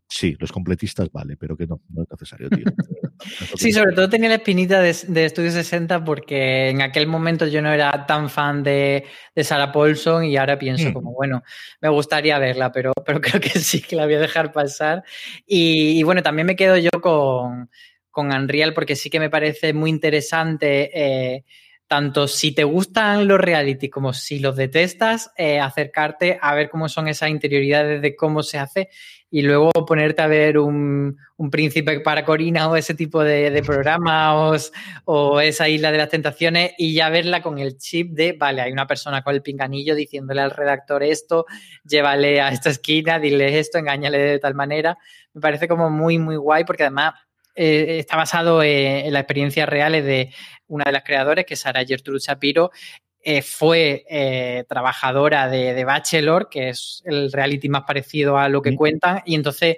[0.07, 2.65] Sí, los completistas vale, pero que no, no es necesario, tío.
[3.55, 7.61] sí, sobre todo tenía la espinita de, de Estudio 60 porque en aquel momento yo
[7.61, 10.93] no era tan fan de, de Sarah Paulson y ahora pienso mm.
[10.93, 11.43] como, bueno,
[11.81, 15.03] me gustaría verla, pero, pero creo que sí, que la voy a dejar pasar.
[15.45, 17.69] Y, y bueno, también me quedo yo con,
[18.09, 20.91] con Unreal porque sí que me parece muy interesante.
[20.93, 21.43] Eh,
[21.93, 26.89] tanto si te gustan los reality como si los detestas, eh, acercarte a ver cómo
[26.89, 28.89] son esas interioridades de cómo se hace
[29.29, 33.61] y luego ponerte a ver un, un príncipe para Corina o ese tipo de, de
[33.61, 34.71] programas
[35.05, 38.71] o, esa isla de las tentaciones y ya verla con el chip de, vale, hay
[38.71, 41.45] una persona con el pinganillo diciéndole al redactor esto,
[41.83, 44.97] llévale a esta esquina, dile esto, engáñale de tal manera.
[45.35, 47.13] Me parece como muy, muy guay porque además
[47.55, 50.31] eh, está basado en, en las experiencias reales de
[50.67, 52.71] una de las creadoras, que es Sara Gertrude Shapiro,
[53.25, 58.61] eh, fue eh, trabajadora de, de, Bachelor, que es el reality más parecido a lo
[58.61, 59.77] que cuentan, y entonces,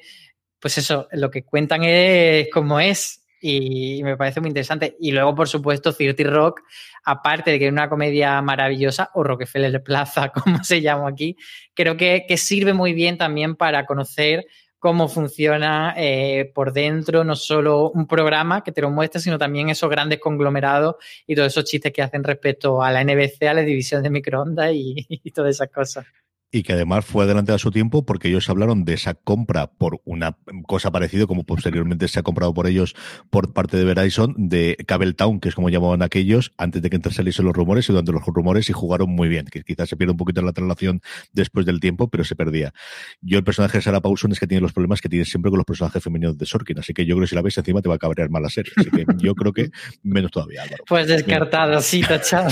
[0.60, 4.96] pues eso, lo que cuentan es como es, y me parece muy interesante.
[5.00, 6.62] Y luego, por supuesto, Cirti Rock,
[7.04, 11.38] aparte de que es una comedia maravillosa, o Rockefeller Plaza, como se llama aquí,
[11.76, 14.48] creo que, que sirve muy bien también para conocer
[14.86, 19.70] cómo funciona eh, por dentro, no solo un programa que te lo muestra, sino también
[19.70, 23.64] esos grandes conglomerados y todos esos chistes que hacen respecto a la NBC, a la
[23.64, 26.06] división de microondas y, y todas esas cosas
[26.52, 30.02] y que además fue adelante a su tiempo porque ellos hablaron de esa compra por
[30.06, 32.96] una cosa parecida como posteriormente se ha comprado por ellos
[33.30, 37.00] por parte de Verizon de Cable Town, que es como llamaban aquellos, antes de que
[37.10, 40.12] saliesen los rumores y durante los rumores y jugaron muy bien, que quizás se pierde
[40.12, 41.02] un poquito la traslación
[41.34, 42.74] después del tiempo, pero se perdía.
[43.22, 45.58] Yo el personaje de Sarah Paulson es que tiene los problemas que tiene siempre con
[45.58, 47.90] los personajes femeninos de Sorkin, así que yo creo que si la ves encima te
[47.90, 49.70] va a cabrear mal la serie, así que yo creo que
[50.04, 50.84] menos todavía, Álvaro.
[50.88, 52.50] Pues descartado, sí, tachado.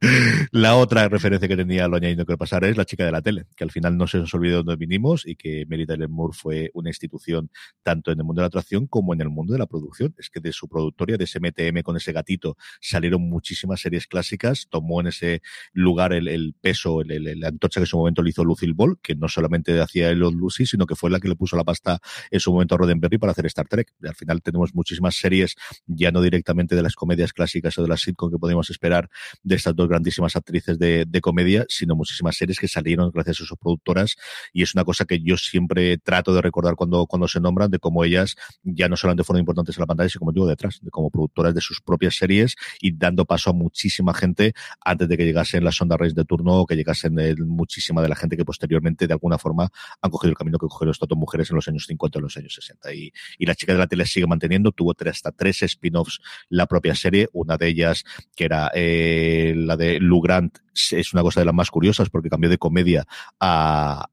[0.52, 3.64] la otra referencia que tenía lo añadiendo que es la chica de la tele, que
[3.64, 6.70] al final no se nos olvidó de dónde vinimos y que Mary Tyler Moore fue
[6.74, 7.50] una institución
[7.82, 10.14] tanto en el mundo de la atracción como en el mundo de la producción.
[10.18, 14.68] Es que de su productoria, de ese MTM con ese gatito, salieron muchísimas series clásicas,
[14.68, 18.44] tomó en ese lugar el, peso, el, la antorcha que en su momento le hizo
[18.44, 21.56] Lucille Ball, que no solamente hacía el Lucy, sino que fue la que le puso
[21.56, 23.92] la pasta en su momento a Roddenberry para hacer Star Trek.
[24.02, 28.00] al final tenemos muchísimas series, ya no directamente de las comedias clásicas o de las
[28.00, 29.08] sitcom que podemos esperar
[29.42, 33.44] de estas dos grandísimas actrices de, de comedia, sino muchísimas series que salieron gracias a
[33.44, 34.16] sus productoras
[34.52, 37.78] y es una cosa que yo siempre trato de recordar cuando, cuando se nombran, de
[37.78, 40.90] cómo ellas ya no solamente fueron importantes en la pantalla, sino como digo, detrás, de
[40.90, 45.24] como productoras de sus propias series y dando paso a muchísima gente antes de que
[45.24, 47.14] llegasen las Sonda Race de turno o que llegasen
[47.46, 49.68] muchísima de la gente que posteriormente de alguna forma
[50.00, 52.36] han cogido el camino que cogieron estas dos mujeres en los años 50 y los
[52.36, 52.94] años 60.
[52.94, 56.66] Y, y la chica de la tele sigue manteniendo, tuvo tres, hasta tres spin-offs la
[56.66, 60.58] propia serie, una de ellas que era eh, la de Lou Grant,
[60.92, 63.04] es una cosa de las más curiosas porque cambió de comedia
[63.38, 64.08] a,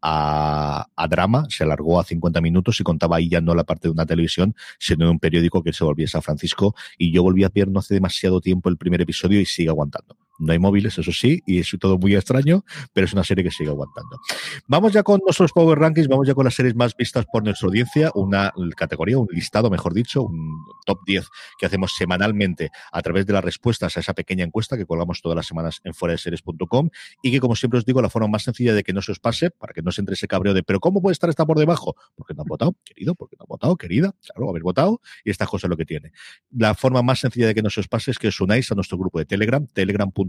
[0.96, 3.94] a, drama, se alargó a 50 minutos y contaba ahí ya no la parte de
[3.94, 7.44] una televisión, sino de un periódico que se volvía a San Francisco y yo volví
[7.44, 10.27] a ver no hace demasiado tiempo el primer episodio y sigue aguantando.
[10.40, 12.64] No hay móviles, eso sí, y es todo muy extraño,
[12.94, 14.20] pero es una serie que sigue aguantando.
[14.68, 17.68] Vamos ya con nuestros Power Rankings, vamos ya con las series más vistas por nuestra
[17.68, 21.28] audiencia, una categoría, un listado, mejor dicho, un top 10
[21.60, 25.36] que hacemos semanalmente a través de las respuestas a esa pequeña encuesta que colgamos todas
[25.36, 26.90] las semanas en series.com
[27.22, 29.20] y que, como siempre os digo, la forma más sencilla de que no se os
[29.20, 31.58] pase, para que no se entre ese cabreo de, pero ¿cómo puede estar esta por
[31.58, 31.96] debajo?
[32.16, 35.46] Porque no han votado, querido, porque no han votado, querida, claro, haber votado y esta
[35.46, 36.12] cosa es lo que tiene.
[36.52, 38.76] La forma más sencilla de que no se os pase es que os unáis a
[38.76, 39.66] nuestro grupo de Telegram,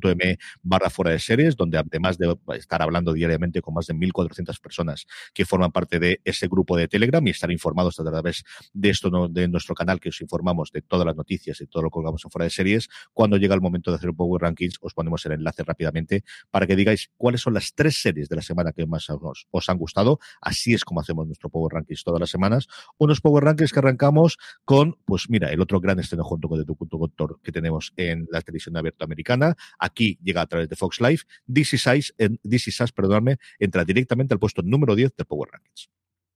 [0.01, 4.61] telegram.me barra fuera de series, donde además de estar hablando diariamente con más de 1.400
[4.61, 8.90] personas que forman parte de ese grupo de Telegram y estar informados a través de
[8.90, 11.94] esto, de nuestro canal, que os informamos de todas las noticias y todo lo que
[11.94, 14.94] colgamos en fuera de series, cuando llega el momento de hacer un Power Rankings, os
[14.94, 18.72] ponemos el enlace rápidamente para que digáis cuáles son las tres series de la semana
[18.72, 20.18] que más os, os han gustado.
[20.40, 22.68] Así es como hacemos nuestro Power Rankings todas las semanas.
[22.99, 26.64] Unos Power Rankings que arrancamos con, pues mira, el otro gran estreno junto con el
[26.64, 29.57] Doctor que tenemos en la televisión abierta americana.
[29.89, 31.24] Aquí llega a través de Fox Life.
[31.47, 32.12] DC Size,
[32.43, 35.89] DC Sass, perdóname, entra directamente al puesto número 10 del Power Rankings.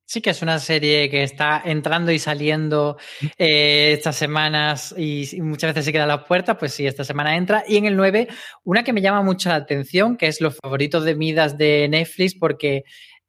[0.05, 2.99] Sí, que es una serie que está entrando y saliendo
[3.39, 7.37] eh, estas semanas y, muchas veces se queda a las puertas, pues sí, esta semana
[7.37, 7.65] entra.
[7.67, 8.29] Y en el 9,
[8.65, 12.35] una que me llama mucho la atención, que es los favoritos de Midas de Netflix,
[12.35, 12.85] porque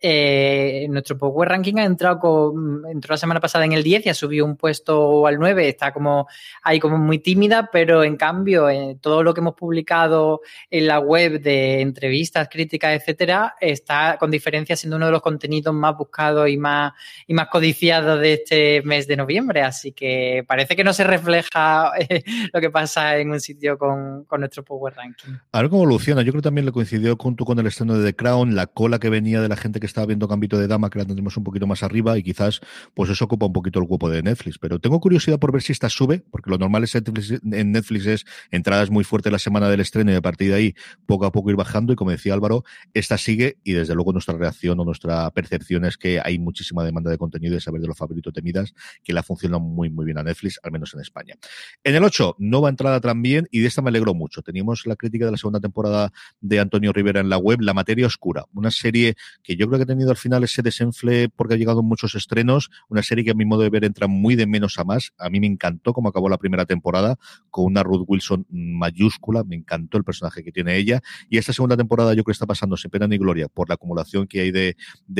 [0.05, 4.09] eh, nuestro Power Ranking ha entrado con, entró la semana pasada en el 10 y
[4.09, 5.69] ha subido un puesto al 9.
[5.69, 6.27] Está como
[6.61, 10.99] ahí como muy tímida, pero en cambio, eh, todo lo que hemos publicado en la
[10.99, 16.49] web de entrevistas, críticas, etcétera, está con diferencia siendo uno de los contenidos más buscados
[16.49, 16.91] y más,
[17.25, 19.61] y más codiciados de este mes de noviembre.
[19.61, 24.25] Así que parece que no se refleja eh, lo que pasa en un sitio con,
[24.25, 25.35] con, nuestro Power Ranking.
[25.53, 26.23] A ver cómo evoluciona.
[26.23, 28.99] Yo creo que también le coincidió junto con el estreno de The Crown, la cola
[28.99, 31.43] que venía de la gente que estaba viendo Gambito de Dama, que la tendremos un
[31.43, 32.61] poquito más arriba y quizás
[32.95, 34.57] pues eso ocupa un poquito el cuerpo de Netflix.
[34.57, 38.25] Pero tengo curiosidad por ver si esta sube, porque lo normal es en Netflix es
[38.51, 40.75] entradas muy fuertes la semana del estreno y a partir de ahí
[41.05, 41.93] poco a poco ir bajando.
[41.93, 42.63] Y como decía Álvaro,
[42.93, 47.11] esta sigue y desde luego nuestra reacción o nuestra percepción es que hay muchísima demanda
[47.11, 48.73] de contenido y saber de los favoritos temidas
[49.03, 51.35] que la funcionan muy, muy bien a Netflix, al menos en España.
[51.83, 54.41] En el 8, nueva entrada también y de esta me alegro mucho.
[54.41, 58.07] Teníamos la crítica de la segunda temporada de Antonio Rivera en la web, La Materia
[58.07, 61.57] Oscura, una serie que yo creo que ha tenido al final ese desenfle porque ha
[61.57, 64.79] llegado muchos estrenos, una serie que a mi modo de ver entra muy de menos
[64.79, 65.13] a más.
[65.17, 67.17] A mí me encantó cómo acabó la primera temporada
[67.49, 71.77] con una Ruth Wilson mayúscula, me encantó el personaje que tiene ella y esta segunda
[71.77, 74.51] temporada yo creo que está pasando sin pena ni gloria por la acumulación que hay
[74.51, 74.75] de,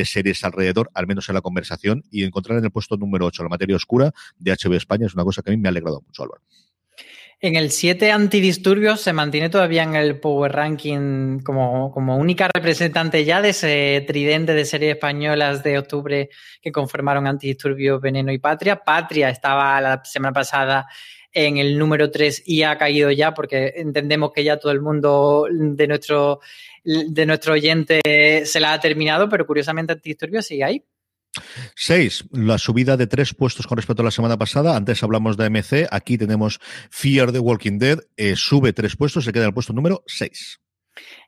[0.06, 3.50] series alrededor, al menos en la conversación y encontrar en el puesto número 8 la
[3.50, 6.24] materia oscura de HBO España es una cosa que a mí me ha alegrado mucho,
[6.24, 6.42] Álvaro.
[7.46, 13.26] En el 7 antidisturbios se mantiene todavía en el Power Ranking como, como única representante
[13.26, 16.30] ya de ese tridente de series españolas de octubre
[16.62, 18.78] que conformaron Antidisturbios, Veneno y Patria.
[18.78, 20.88] Patria estaba la semana pasada
[21.34, 25.46] en el número 3 y ha caído ya porque entendemos que ya todo el mundo
[25.52, 26.40] de nuestro,
[26.86, 30.86] de nuestro oyente se la ha terminado, pero curiosamente Antidisturbios sigue ahí.
[31.76, 34.76] Seis, la subida de tres puestos con respecto a la semana pasada.
[34.76, 36.60] Antes hablamos de MC, aquí tenemos
[36.90, 40.60] Fear the Walking Dead, eh, sube tres puestos, se queda en el puesto número seis.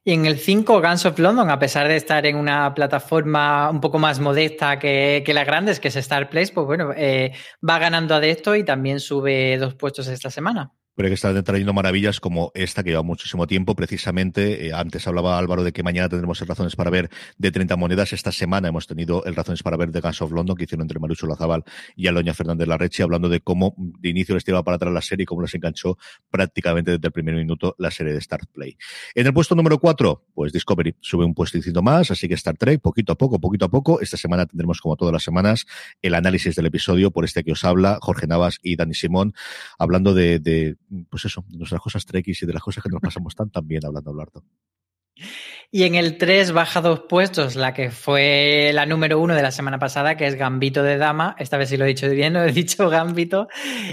[0.04, 3.82] Y en el 5, Guns of London, a pesar de estar en una plataforma un
[3.82, 7.34] poco más modesta que, las grandes, que es Star Place, pues bueno, eh,
[7.68, 11.74] va ganando a esto y también sube dos puestos esta semana pero que están trayendo
[11.74, 13.76] maravillas como esta que lleva muchísimo tiempo.
[13.76, 17.76] Precisamente, eh, antes hablaba Álvaro de que mañana tendremos el Razones para Ver de 30
[17.76, 18.14] monedas.
[18.14, 21.00] Esta semana hemos tenido el Razones para Ver de Guns of London que hicieron entre
[21.00, 21.64] Marucho Lazabal
[21.96, 25.24] y Aloña Fernández Larreche, hablando de cómo de inicio les tiraba para atrás la serie
[25.24, 25.98] y cómo les enganchó
[26.30, 28.78] prácticamente desde el primer minuto la serie de Start Play.
[29.14, 32.82] En el puesto número 4, pues Discovery sube un puestito más, así que Star Trek,
[32.82, 34.02] poquito a poco, poquito a poco.
[34.02, 35.66] Esta semana tendremos, como todas las semanas,
[36.02, 39.34] el análisis del episodio por este que os habla, Jorge Navas y Dani Simón,
[39.78, 43.02] hablando de, de pues eso, de nuestras cosas trekkies y de las cosas que nos
[43.02, 44.44] pasamos tan, tan bien hablando, Blardo.
[45.72, 49.52] Y en el 3 baja dos puestos, la que fue la número uno de la
[49.52, 51.36] semana pasada, que es Gambito de Dama.
[51.38, 53.50] Esta vez sí lo he dicho bien, no he dicho Gambito.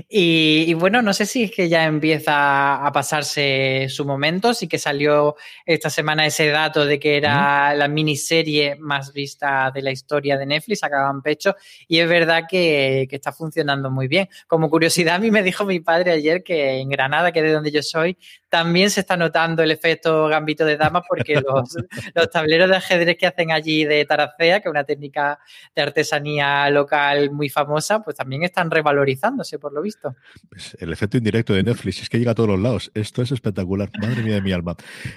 [0.08, 4.54] Y, bueno, no sé si es que ya empieza a pasarse su momento.
[4.54, 5.34] Sí que salió
[5.66, 10.46] esta semana ese dato de que era la miniserie más vista de la historia de
[10.46, 11.56] Netflix, acaban pecho.
[11.88, 14.28] Y es verdad que, que está funcionando muy bien.
[14.46, 17.52] Como curiosidad, a mí me dijo mi padre ayer que en Granada, que es de
[17.52, 18.16] donde yo soy,
[18.48, 21.76] también se está notando el efecto Gambito de Dama porque los
[22.14, 25.38] los tableros de ajedrez que hacen allí de Taracea, que es una técnica
[25.76, 30.16] de artesanía local muy famosa, pues también están revalorizándose, por lo visto.
[30.48, 32.90] Pues el efecto indirecto de Netflix es que llega a todos los lados.
[32.94, 33.90] Esto es espectacular.
[34.00, 34.74] Madre mía de mi alma.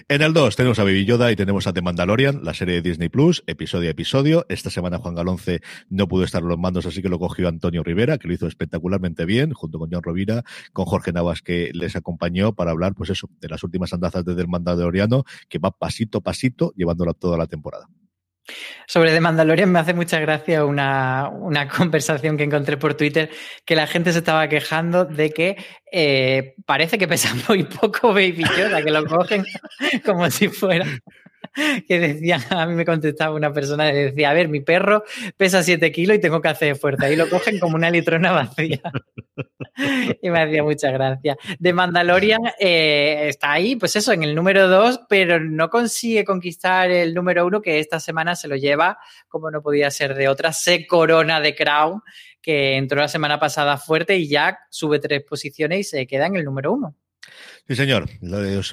[0.09, 2.81] En el 2 tenemos a Baby Yoda y tenemos a The Mandalorian, la serie de
[2.81, 4.45] Disney Plus, episodio a episodio.
[4.49, 7.83] Esta semana Juan Galonce no pudo estar en los mandos, así que lo cogió Antonio
[7.83, 10.43] Rivera, que lo hizo espectacularmente bien, junto con John Rovira,
[10.73, 14.35] con Jorge Navas, que les acompañó para hablar, pues eso, de las últimas andazas de
[14.35, 17.87] The Mandaloriano, que va pasito a pasito llevándola toda la temporada.
[18.87, 23.29] Sobre The Mandalorian me hace mucha gracia una, una, conversación que encontré por Twitter
[23.65, 25.57] que la gente se estaba quejando de que
[25.91, 29.45] eh, parece que pesa muy poco Baby Yoda, que lo cogen
[30.05, 30.87] como si fuera
[31.87, 35.03] que decía, a mí me contestaba una persona que decía, a ver, mi perro
[35.37, 37.09] pesa 7 kilos y tengo que hacer fuerza.
[37.09, 38.81] Y lo cogen como una litrona vacía.
[40.21, 41.37] y me hacía mucha gracia.
[41.59, 46.91] De Mandalorian eh, está ahí, pues eso, en el número 2, pero no consigue conquistar
[46.91, 48.97] el número 1 que esta semana se lo lleva,
[49.27, 52.01] como no podía ser de otra, se corona de Crown,
[52.41, 56.35] que entró la semana pasada fuerte y ya sube tres posiciones y se queda en
[56.35, 56.95] el número 1.
[57.67, 58.07] Sí, señor.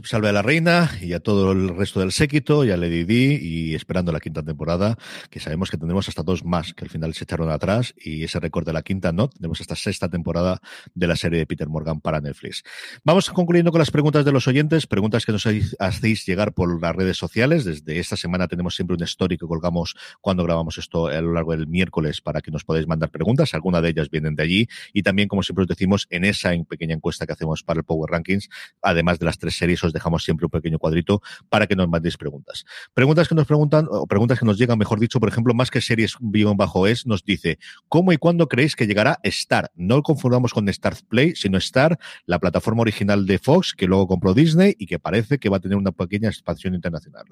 [0.04, 3.38] Salve a la reina y a todo el resto del séquito, y a Lady Di,
[3.40, 4.98] y esperando la quinta temporada,
[5.30, 8.38] que sabemos que tendremos hasta dos más, que al final se echaron atrás, y ese
[8.38, 9.28] récord de la quinta no.
[9.28, 10.60] Tenemos esta sexta temporada
[10.94, 12.64] de la serie de Peter Morgan para Netflix.
[13.02, 16.94] Vamos concluyendo con las preguntas de los oyentes, preguntas que nos hacéis llegar por las
[16.94, 17.64] redes sociales.
[17.64, 21.52] Desde esta semana tenemos siempre un story que colgamos cuando grabamos esto a lo largo
[21.52, 23.54] del miércoles para que nos podáis mandar preguntas.
[23.54, 26.94] Algunas de ellas vienen de allí, y también, como siempre os decimos, en esa pequeña
[26.94, 28.50] encuesta que hacemos para el Power Rankings,
[28.82, 32.16] además de las tres series, os dejamos siempre un pequeño cuadrito para que nos mandéis
[32.16, 32.64] preguntas.
[32.94, 35.80] Preguntas que nos preguntan, o preguntas que nos llegan, mejor dicho, por ejemplo, más que
[35.80, 37.58] series guion bajo es, nos dice,
[37.88, 39.70] ¿cómo y cuándo creéis que llegará Star?
[39.74, 44.06] No lo confundamos con Star Play, sino Star, la plataforma original de Fox, que luego
[44.06, 47.24] compró Disney y que parece que va a tener una pequeña expansión internacional.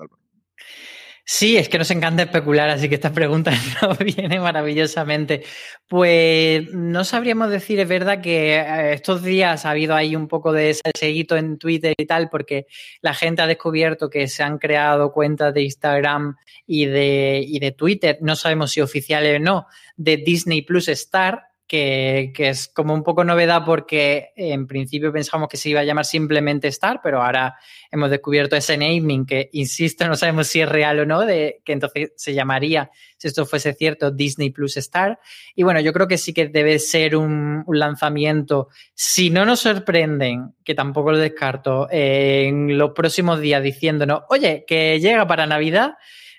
[1.25, 3.53] Sí, es que nos encanta especular, así que esta pregunta
[3.83, 5.45] nos viene maravillosamente.
[5.87, 10.53] Pues no sabríamos decir, es verdad que eh, estos días ha habido ahí un poco
[10.53, 12.67] de seguito en Twitter y tal, porque
[13.01, 17.73] la gente ha descubierto que se han creado cuentas de Instagram y de, y de
[17.73, 19.67] Twitter, no sabemos si oficiales o no,
[19.97, 25.57] de Disney Plus Star, que, es como un poco novedad porque en principio pensamos que
[25.57, 27.55] se iba a llamar simplemente Star, pero ahora
[27.93, 31.73] hemos descubierto ese naming que, insisto, no sabemos si es real o no, de que
[31.73, 35.21] entonces se llamaría, si esto fuese cierto, Disney Plus Star.
[35.55, 40.57] Y bueno, yo creo que sí que debe ser un, lanzamiento, si no nos sorprenden,
[40.65, 45.93] que tampoco lo descarto, en los próximos días diciéndonos, oye, que llega para Navidad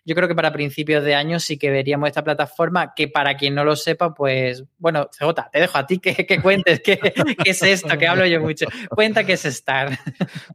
[0.04, 3.56] yo creo que para principios de año sí que veríamos esta plataforma que para quien
[3.56, 7.00] no lo sepa, pues, bueno, CJ, te dejo a ti que, cuentes qué,
[7.46, 8.66] es esto, que hablo yo mucho.
[8.90, 10.00] Cuenta qué es Star.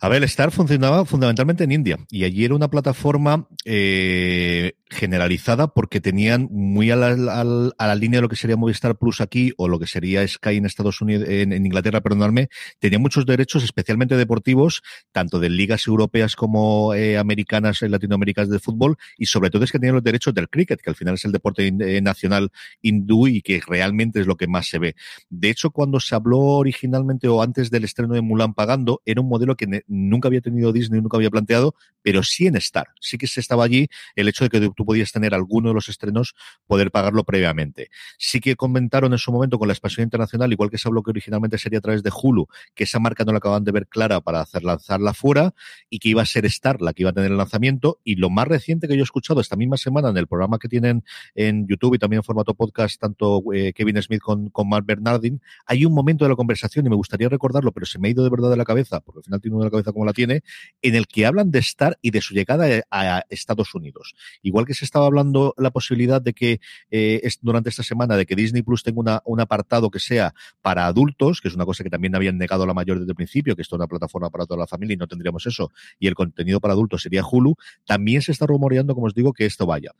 [0.01, 6.01] A ver, Star funcionaba fundamentalmente en India y allí era una plataforma eh, generalizada porque
[6.01, 9.69] tenían muy a la, a la, línea de lo que sería Movistar Plus aquí o
[9.69, 14.83] lo que sería Sky en Estados Unidos, en, Inglaterra, perdonadme, tenía muchos derechos, especialmente deportivos,
[15.13, 19.71] tanto de ligas europeas como eh, americanas y latinoamericanas de fútbol, y sobre todo es
[19.71, 23.27] que tenían los derechos del cricket, que al final es el deporte eh, nacional hindú
[23.27, 24.97] y que realmente es lo que más se ve.
[25.29, 29.29] De hecho, cuando se habló originalmente o antes del estreno de Mulan pagando, era un
[29.29, 32.87] modelo que nunca había tenido Disney, nunca había planteado, pero sí en Star.
[32.99, 35.91] Sí que se estaba allí el hecho de que tú podías tener alguno de los
[35.91, 36.35] estrenos,
[36.67, 37.91] poder pagarlo previamente.
[38.17, 41.11] Sí que comentaron en su momento con la expansión internacional, igual que se habló que
[41.11, 44.23] originalmente sería a través de Hulu, que esa marca no la acaban de ver clara
[44.23, 45.53] para hacer lanzarla fuera
[45.91, 48.01] y que iba a ser Star la que iba a tener el lanzamiento.
[48.03, 49.03] Y lo más reciente que yo he
[49.35, 51.05] esta misma semana en el programa que tienen
[51.35, 55.41] en YouTube y también en formato podcast, tanto eh, Kevin Smith con, con Mark Bernardin,
[55.67, 58.25] hay un momento de la conversación y me gustaría recordarlo, pero se me ha ido
[58.25, 60.13] de verdad de la cabeza, porque al final tiene uno de la cabeza como la
[60.13, 60.43] tiene,
[60.83, 64.15] en el que hablan de Star y de su llegada a Estados Unidos.
[64.43, 66.61] Igual que se estaba hablando la posibilidad de que
[66.91, 71.41] eh, durante esta semana de que Disney Plus tenga un apartado que sea para adultos,
[71.41, 73.77] que es una cosa que también habían negado la mayor desde el principio, que esto
[73.77, 76.75] es una plataforma para toda la familia y no tendríamos eso, y el contenido para
[76.75, 79.93] adultos sería Hulu, también se está rumoreando, como os digo, que esto vaya.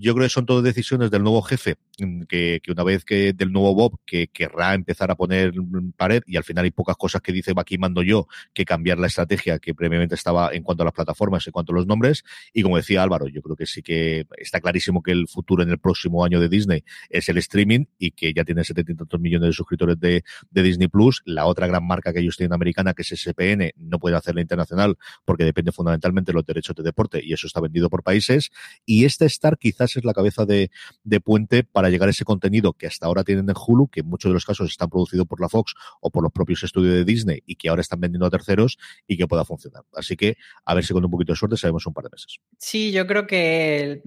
[0.00, 3.50] Yo creo que son todas decisiones del nuevo jefe, mm, que, una vez que del
[3.50, 5.52] nuevo Bob, que querrá empezar a poner
[5.96, 9.08] pared, y al final hay pocas cosas que dice, aquí mando yo, que cambiar la
[9.08, 12.22] estrategia que previamente estaba en cuanto a las plataformas, en cuanto a los nombres.
[12.52, 15.70] Y como decía Álvaro, yo creo que sí que está clarísimo que el futuro en
[15.70, 19.52] el próximo año de Disney es el streaming y que ya tiene 70 millones de
[19.52, 21.22] suscriptores de, de Disney Plus.
[21.24, 24.96] La otra gran marca que ellos tienen americana, que es SPN, no puede hacerla internacional
[25.24, 28.50] porque depende fundamentalmente de los derechos de deporte y eso está vendido por países.
[28.86, 30.70] Y este Star quizás es la cabeza de,
[31.04, 34.06] de puente para llegar a ese contenido que hasta ahora tienen en Hulu, que en
[34.06, 37.04] muchos de los casos están producidos por la Fox o por los propios estudios de
[37.04, 39.82] Disney y que ahora están vendiendo a terceros y que pueda funcionar.
[39.94, 42.38] Así que a ver si con un poquito de suerte sabemos un par de meses.
[42.58, 44.02] Sí, yo creo que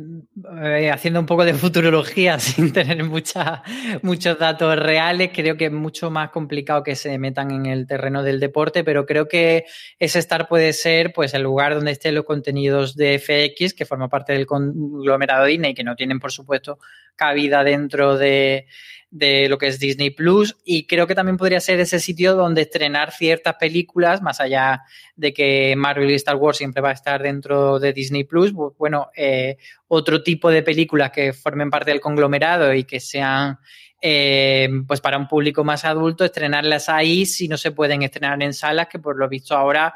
[0.63, 3.63] eh, haciendo un poco de futurología sin tener mucha,
[4.01, 8.23] muchos datos reales, creo que es mucho más complicado que se metan en el terreno
[8.23, 9.65] del deporte, pero creo que
[9.99, 14.09] ese estar puede ser pues el lugar donde estén los contenidos de FX, que forma
[14.09, 16.79] parte del conglomerado Disney, que no tienen, por supuesto,
[17.15, 18.67] cabida dentro de,
[19.11, 20.57] de lo que es Disney Plus.
[20.63, 24.83] Y creo que también podría ser ese sitio donde estrenar ciertas películas, más allá
[25.15, 29.09] de que Marvel y Star Wars siempre va a estar dentro de Disney Plus, bueno,
[29.15, 29.57] eh,
[29.87, 33.59] otro tipo de películas que formen parte del conglomerado y que sean
[34.03, 38.53] eh, pues para un público más adulto, estrenarlas ahí si no se pueden estrenar en
[38.53, 39.93] salas, que por lo visto ahora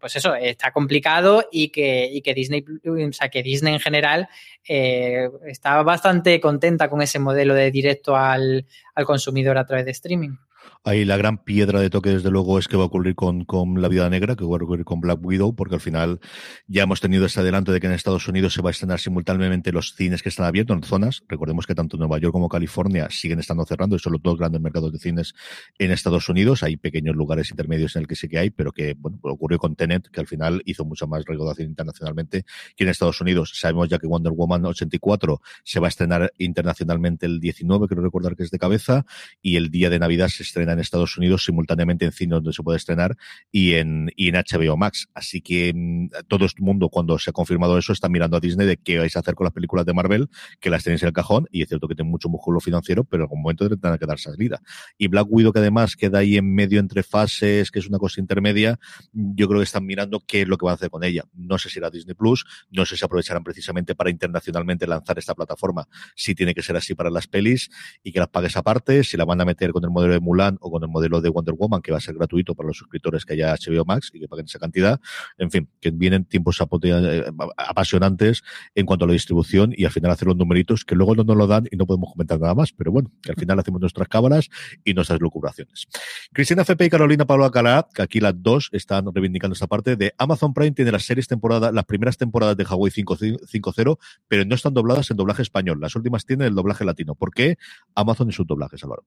[0.00, 4.28] pues eso, está complicado y que, y que Disney, o sea, que Disney en general
[4.66, 9.90] eh, está bastante contenta con ese modelo de directo al, al consumidor a través de
[9.90, 10.36] streaming.
[10.84, 13.82] Ahí la gran piedra de toque, desde luego, es que va a ocurrir con, con
[13.82, 16.20] La Vida Negra, que va a ocurrir con Black Widow, porque al final
[16.68, 19.72] ya hemos tenido este adelanto de que en Estados Unidos se va a estrenar simultáneamente
[19.72, 21.24] los cines que están abiertos en zonas.
[21.28, 24.60] Recordemos que tanto Nueva York como California siguen estando cerrando, y son los dos grandes
[24.60, 25.34] mercados de cines
[25.78, 26.62] en Estados Unidos.
[26.62, 29.74] Hay pequeños lugares intermedios en el que sí que hay, pero que, bueno, ocurrió con
[29.74, 32.44] Tenet, que al final hizo mucha más recaudación internacionalmente
[32.76, 33.52] que en Estados Unidos.
[33.54, 38.36] Sabemos ya que Wonder Woman 84 se va a estrenar internacionalmente el 19, creo recordar
[38.36, 39.04] que es de cabeza,
[39.42, 42.62] y el día de Navidad se estrena en Estados Unidos simultáneamente en cine donde se
[42.62, 43.16] puede estrenar
[43.52, 45.08] y en, y en HBO Max.
[45.14, 48.66] Así que mm, todo el mundo, cuando se ha confirmado eso, está mirando a Disney
[48.66, 50.28] de qué vais a hacer con las películas de Marvel,
[50.60, 53.22] que las tenéis en el cajón, y es cierto que tiene mucho músculo financiero, pero
[53.22, 54.62] en algún momento tendrán que dar salida.
[54.96, 58.20] Y Black Widow, que además queda ahí en medio entre fases, que es una cosa
[58.20, 58.78] intermedia,
[59.12, 61.24] yo creo que están mirando qué es lo que van a hacer con ella.
[61.34, 65.34] No sé si era Disney Plus, no sé si aprovecharán precisamente para internacionalmente lanzar esta
[65.34, 67.70] plataforma, si tiene que ser así para las pelis,
[68.02, 70.45] y que las pagues aparte, si la van a meter con el modelo de Mulan
[70.60, 73.24] o con el modelo de Wonder Woman, que va a ser gratuito para los suscriptores
[73.24, 75.00] que haya HBO Max y que paguen esa cantidad.
[75.38, 77.24] En fin, que vienen tiempos eh,
[77.56, 78.42] apasionantes
[78.74, 81.36] en cuanto a la distribución y al final hacer los numeritos que luego no nos
[81.36, 82.72] lo dan y no podemos comentar nada más.
[82.72, 84.48] Pero bueno, que al final hacemos nuestras cábalas
[84.84, 85.86] y nuestras lucubraciones.
[86.32, 90.14] Cristina FP y Carolina Pablo Alcalá, que aquí las dos están reivindicando esta parte de
[90.18, 94.74] Amazon Prime tiene las series temporadas, las primeras temporadas de Hawaii 5.0, pero no están
[94.74, 95.80] dobladas en doblaje español.
[95.80, 97.14] Las últimas tienen el doblaje latino.
[97.14, 97.58] ¿Por qué
[97.94, 99.04] Amazon y sus doblajes, Álvaro?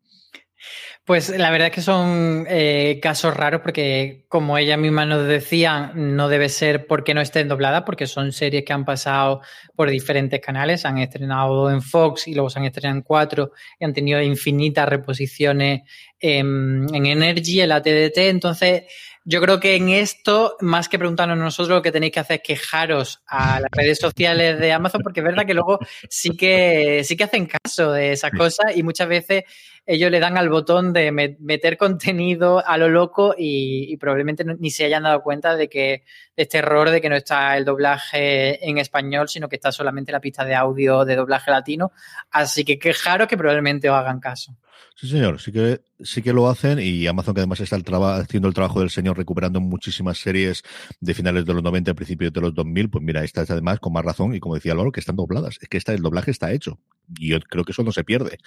[1.06, 5.92] Pues la verdad es que son eh, casos raros porque, como ella misma nos decía,
[5.96, 9.42] no debe ser porque no estén dobladas, porque son series que han pasado
[9.76, 13.86] por diferentes canales, han estrenado en Fox y luego se han estrenado en cuatro y
[13.86, 15.82] han tenido infinitas reposiciones
[16.20, 18.18] en, en Energy, en la TDT.
[18.18, 18.84] Entonces,
[19.26, 22.44] yo creo que en esto, más que preguntarnos nosotros, lo que tenéis que hacer es
[22.44, 25.78] quejaros a las redes sociales de Amazon, porque es verdad que luego
[26.10, 29.44] sí que, sí que hacen caso de esas cosas y muchas veces
[29.92, 34.86] ellos le dan al botón de meter contenido a lo loco y, probablemente ni se
[34.86, 36.04] hayan dado cuenta de que
[36.36, 40.22] este error de que no está el doblaje en español, sino que está solamente la
[40.22, 41.92] pista de audio de doblaje latino.
[42.30, 44.56] Así que quejaros que probablemente os hagan caso.
[44.96, 48.54] Sí, señor, sí que, sí que lo hacen y Amazon que además está haciendo el
[48.54, 50.62] trabajo del señor recuperando muchísimas series
[51.00, 53.80] de finales de los 90 a principios de los 2000, pues mira, esta es además
[53.80, 55.58] con más razón y como decía Álvaro, que están dobladas.
[55.62, 56.78] Es que esta, el doblaje está hecho
[57.10, 58.38] yo creo que eso no se pierde.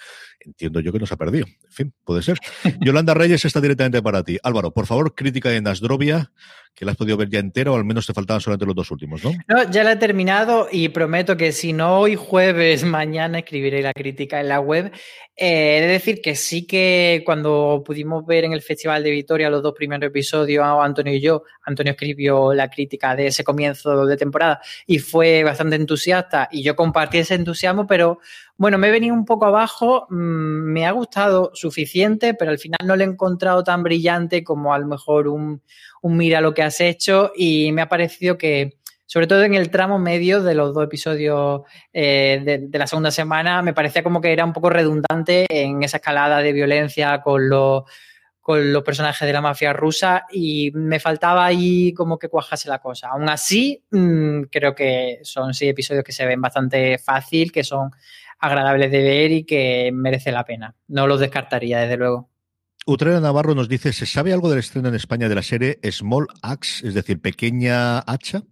[0.41, 1.47] Entiendo yo que no se ha perdido.
[1.47, 2.39] En fin, puede ser.
[2.81, 4.39] Yolanda Reyes está directamente para ti.
[4.43, 6.33] Álvaro, por favor, crítica de Nasdrovia
[6.75, 8.91] que la has podido ver ya entera o al menos te faltaban solamente los dos
[8.91, 9.33] últimos, ¿no?
[9.47, 13.93] No, ya la he terminado y prometo que si no hoy jueves, mañana escribiré la
[13.93, 14.93] crítica en la web.
[15.37, 19.51] Eh, he de decir que sí que cuando pudimos ver en el Festival de Vitoria
[19.51, 24.16] los dos primeros episodios, Antonio y yo, Antonio escribió la crítica de ese comienzo de
[24.16, 28.18] temporada y fue bastante entusiasta y yo compartí ese entusiasmo, pero
[28.57, 32.79] bueno, me he venido un poco abajo, mm, me ha gustado suficiente, pero al final
[32.85, 35.62] no lo he encontrado tan brillante como a lo mejor un,
[36.03, 39.71] un mira lo que has hecho y me ha parecido que, sobre todo en el
[39.71, 44.33] tramo medio de los dos episodios eh, de, la segunda semana, me parecía como que
[44.33, 47.85] era un poco redundante en esa escalada de violencia con los,
[48.41, 52.81] con los personajes de la mafia rusa y me faltaba ahí como que cuajase la
[52.81, 53.11] cosa.
[53.11, 57.91] Aún así, mm, creo que son seis episodios que se ven bastante fácil, que son
[58.41, 60.75] agradables de ver y que merece la pena.
[60.89, 62.32] No los descartaría, desde luego.
[62.85, 66.26] Utrera Navarro nos dice, ¿se sabe algo del estreno en España de la serie Small
[66.43, 68.43] Axe, es decir, pequeña hacha?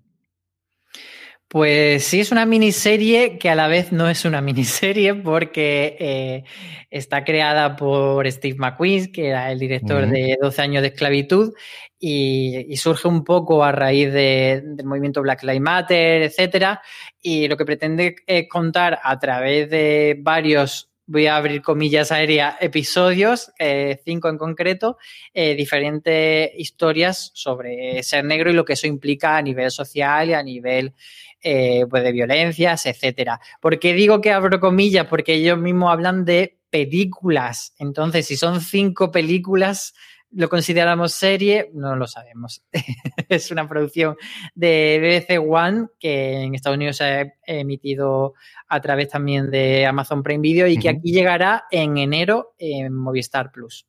[1.49, 6.45] Pues sí, es una miniserie que a la vez no es una miniserie porque eh,
[6.91, 11.53] está creada por Steve McQueen, que era el director de 12 años de esclavitud,
[11.99, 16.81] y, surge un poco a raíz del movimiento Black Lives Matter, etcétera.
[17.21, 22.55] Y lo que pretende es contar a través de varios voy a abrir comillas aéreas,
[22.61, 24.97] episodios, eh, cinco en concreto,
[25.35, 30.35] eh, diferentes historias sobre ser negro y lo que eso implica a nivel social y
[30.35, 30.95] a nivel
[31.43, 33.41] eh, pues de violencias, etcétera.
[33.61, 35.07] ¿Por qué digo que abro comillas?
[35.07, 37.75] Porque ellos mismos hablan de películas.
[37.81, 39.95] Entonces, si son cinco películas,
[40.33, 41.71] ¿lo consideramos serie?
[41.75, 42.63] No lo sabemos.
[43.29, 44.17] es una producción
[44.55, 48.35] de BBC One que en Estados Unidos se ha emitido
[48.69, 53.51] a través también de Amazon Prime Video y que aquí llegará en enero en Movistar
[53.53, 53.87] Plus.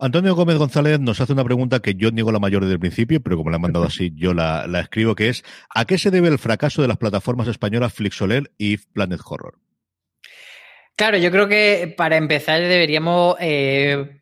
[0.00, 3.20] Antonio Gómez González nos hace una pregunta que yo niego la mayor desde el principio,
[3.20, 5.44] pero como la han mandado así, yo la, escribo, que es
[5.74, 9.58] ¿a qué se debe el fracaso de las plataformas españolas Flixoler y Planet Horror?
[10.94, 14.17] Claro, yo creo que para empezar deberíamos eh,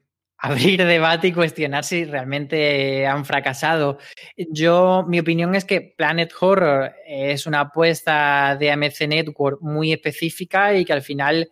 [0.47, 3.99] abrir debate y cuestionar si realmente han fracasado.
[4.37, 10.75] Yo, mi opinión es que Planet Horror es una apuesta de AMC Network muy específica
[10.75, 11.51] y que al final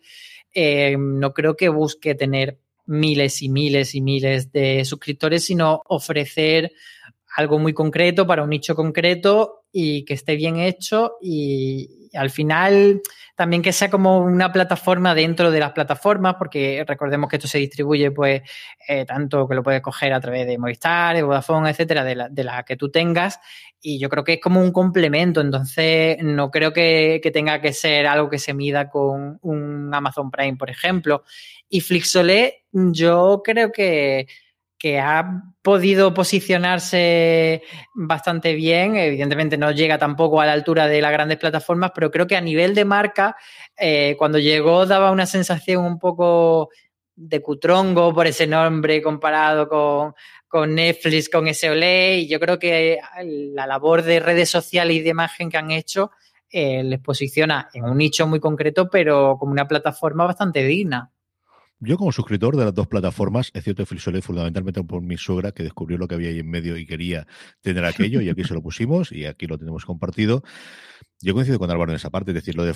[0.53, 6.71] eh, no creo que busque tener miles y miles y miles de suscriptores, sino ofrecer
[7.35, 13.01] algo muy concreto para un nicho concreto y que esté bien hecho y al final
[13.35, 17.57] también que sea como una plataforma dentro de las plataformas, porque recordemos que esto se
[17.57, 18.41] distribuye pues
[18.87, 22.29] eh, tanto que lo puedes coger a través de Movistar, de Vodafone, etcétera, de la,
[22.29, 23.39] de la, que tú tengas
[23.81, 27.73] y yo creo que es como un complemento, entonces no creo que, que tenga que
[27.73, 31.23] ser algo que se mida con un Amazon Prime, por ejemplo.
[31.69, 34.27] Y Flixolé, yo creo que
[34.77, 37.63] que ha podido posicionarse
[37.93, 38.95] bastante bien.
[38.95, 42.41] Evidentemente no llega tampoco a la altura de las grandes plataformas, pero creo que a
[42.41, 43.35] nivel de marca,
[43.77, 46.69] eh, cuando llegó daba una sensación un poco
[47.15, 50.13] de cutrongo por ese nombre comparado con,
[50.47, 55.09] con Netflix, con SOLE, y yo creo que la labor de redes sociales y de
[55.09, 56.11] imagen que han hecho
[56.49, 61.11] eh, les posiciona en un nicho muy concreto, pero como una plataforma bastante digna.
[61.85, 65.63] Yo como suscriptor de las dos plataformas, es cierto que fundamentalmente por mi suegra que
[65.63, 67.27] descubrió lo que había ahí en medio y quería
[67.61, 70.43] tener aquello y aquí se lo pusimos y aquí lo tenemos compartido.
[71.21, 72.73] Yo coincido con Álvaro en esa parte, es decir, lo de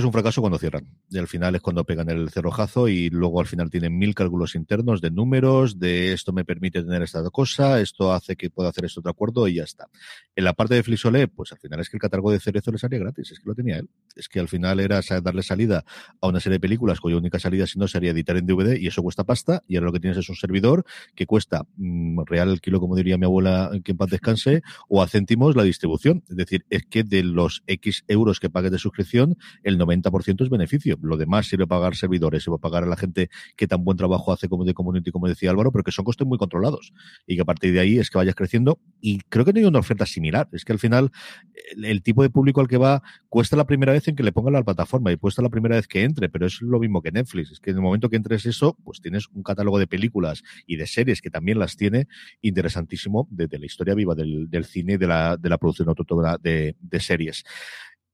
[0.00, 0.86] es un fracaso cuando cierran.
[1.08, 4.54] Y al final es cuando pegan el cerrojazo y luego al final tienen mil cálculos
[4.54, 8.84] internos de números, de esto me permite tener esta cosa, esto hace que pueda hacer
[8.86, 9.88] este otro acuerdo y ya está.
[10.34, 12.78] En la parte de Flixolé, pues al final es que el catálogo de Cerezo le
[12.78, 13.88] salía gratis, es que lo tenía él.
[14.16, 15.84] Es que al final era darle salida
[16.20, 18.86] a una serie de películas cuya única salida si no sería editar en DVD y
[18.86, 20.84] eso cuesta pasta y ahora lo que tienes es un servidor
[21.14, 25.02] que cuesta mm, real el kilo, como diría mi abuela, que en paz descanse, o
[25.02, 26.24] a céntimos la distribución.
[26.28, 30.50] Es decir, es que de los X euros que pagues de suscripción, el 90% es
[30.50, 30.98] beneficio.
[31.02, 33.96] Lo demás sirve para pagar servidores, sirve para pagar a la gente que tan buen
[33.96, 36.92] trabajo hace como de community, como decía Álvaro, pero que son costes muy controlados.
[37.26, 38.80] Y que a partir de ahí es que vayas creciendo.
[39.00, 40.48] Y creo que no hay una oferta similar.
[40.52, 41.10] Es que al final
[41.82, 44.54] el, tipo de público al que va cuesta la primera vez en que le pongan
[44.54, 47.52] la plataforma y cuesta la primera vez que entre, pero es lo mismo que Netflix.
[47.52, 50.76] Es que en el momento que entres eso, pues tienes un catálogo de películas y
[50.76, 52.06] de series que también las tiene
[52.42, 56.76] interesantísimo desde la historia viva del, cine y de la, de la producción autónoma de,
[56.80, 57.44] de series.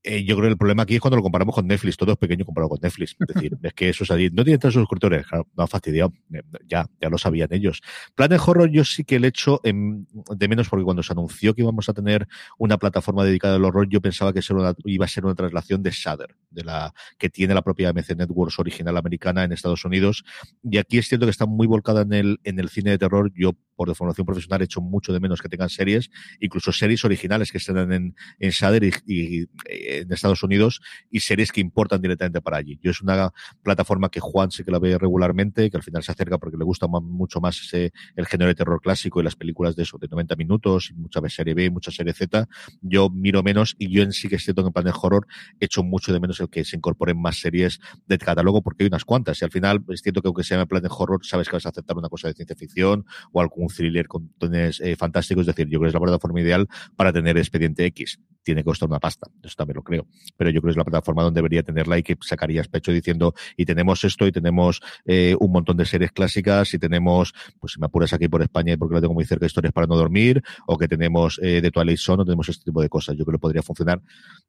[0.09, 2.19] Eh, yo creo que el problema aquí es cuando lo comparamos con Netflix, todo es
[2.19, 3.17] pequeño comparado con Netflix.
[3.19, 4.31] Es decir, es que eso es allí.
[4.31, 7.83] No tiene tantos suscriptores, no han fastidiado, eh, ya, ya lo sabían ellos.
[8.15, 11.89] Planet Horror yo sí que el hecho de menos porque cuando se anunció que íbamos
[11.89, 14.41] a tener una plataforma dedicada al horror, yo pensaba que
[14.85, 18.61] iba a ser una traslación de Shudder, de la que tiene la propia MC Networks
[18.61, 20.25] original americana en Estados Unidos.
[20.63, 23.33] Y aquí es cierto que está muy volcada en el, en el cine de terror.
[23.35, 26.11] Yo, por formación profesional, he hecho mucho de menos que tengan series,
[26.41, 31.53] incluso series originales que estén en, en Shudder y, eh, en Estados Unidos y series
[31.53, 32.79] que importan directamente para allí.
[32.83, 36.13] Yo es una plataforma que Juan sí que la ve regularmente, que al final se
[36.13, 39.77] acerca porque le gusta mucho más ese, el género de terror clásico y las películas
[39.77, 42.49] de eso, de 90 minutos, mucha vez serie B, mucha serie Z.
[42.81, 45.27] Yo miro menos y yo en sí que estoy en plan de horror
[45.61, 49.05] echo mucho de menos el que se incorporen más series de catálogo porque hay unas
[49.05, 51.57] cuantas y al final es cierto que aunque sea en plan de horror sabes que
[51.57, 55.43] vas a aceptar una cosa de ciencia ficción o algún thriller con tones eh, fantásticos,
[55.43, 58.21] es decir, yo creo que es la plataforma ideal para tener expediente X.
[58.43, 60.07] Tiene que costar una pasta, eso también lo creo.
[60.37, 63.35] Pero yo creo que es la plataforma donde debería tenerla y que sacarías pecho diciendo,
[63.57, 67.81] y tenemos esto, y tenemos eh, un montón de series clásicas, y tenemos, pues si
[67.81, 70.79] me apuras aquí por España, porque lo tengo muy cerca, historias para no dormir, o
[70.79, 73.17] que tenemos eh, de Twilight Zone, o tenemos este tipo de cosas.
[73.17, 74.01] Yo creo que podría funcionar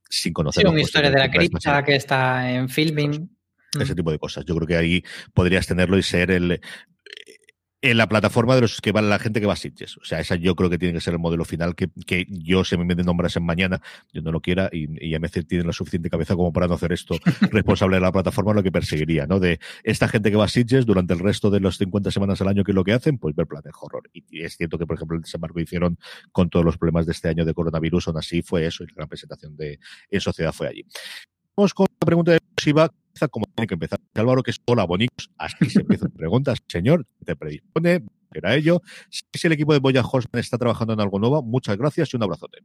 [0.10, 0.64] sin conocer.
[0.64, 3.30] Sí, una historia de la cripta que está en filming.
[3.80, 4.46] Ese tipo de cosas.
[4.46, 5.04] Yo creo que ahí
[5.34, 6.62] podrías tenerlo y ser el
[7.82, 9.98] en la plataforma de los que va la gente que va a Sitges.
[9.98, 12.64] O sea, esa yo creo que tiene que ser el modelo final que, que yo
[12.64, 15.74] se me meten nombres en mañana, yo no lo quiera y, y AMC tiene la
[15.74, 17.16] suficiente cabeza como para no hacer esto
[17.52, 19.40] responsable de la plataforma, lo que perseguiría, ¿no?
[19.40, 22.48] De esta gente que va a Sitges durante el resto de los 50 semanas al
[22.48, 24.10] año que es lo que hacen, pues ver Planet Horror.
[24.14, 26.00] Y, y es cierto que, por ejemplo, el desembarco hicieron
[26.32, 28.94] con todos los problemas de este año de coronavirus, aún así fue eso y la
[28.96, 30.86] gran presentación de en sociedad fue allí.
[31.56, 32.92] Vamos con la pregunta de Shiva
[33.28, 34.00] como tiene que empezar.
[34.14, 35.32] Álvaro, que es hola, bonitos.
[35.38, 36.60] Así se empiezan preguntas.
[36.68, 38.04] Señor, te predispone,
[38.34, 38.82] era ello.
[39.10, 42.24] Si el equipo de Boya Horseman está trabajando en algo nuevo, muchas gracias y un
[42.24, 42.60] abrazote.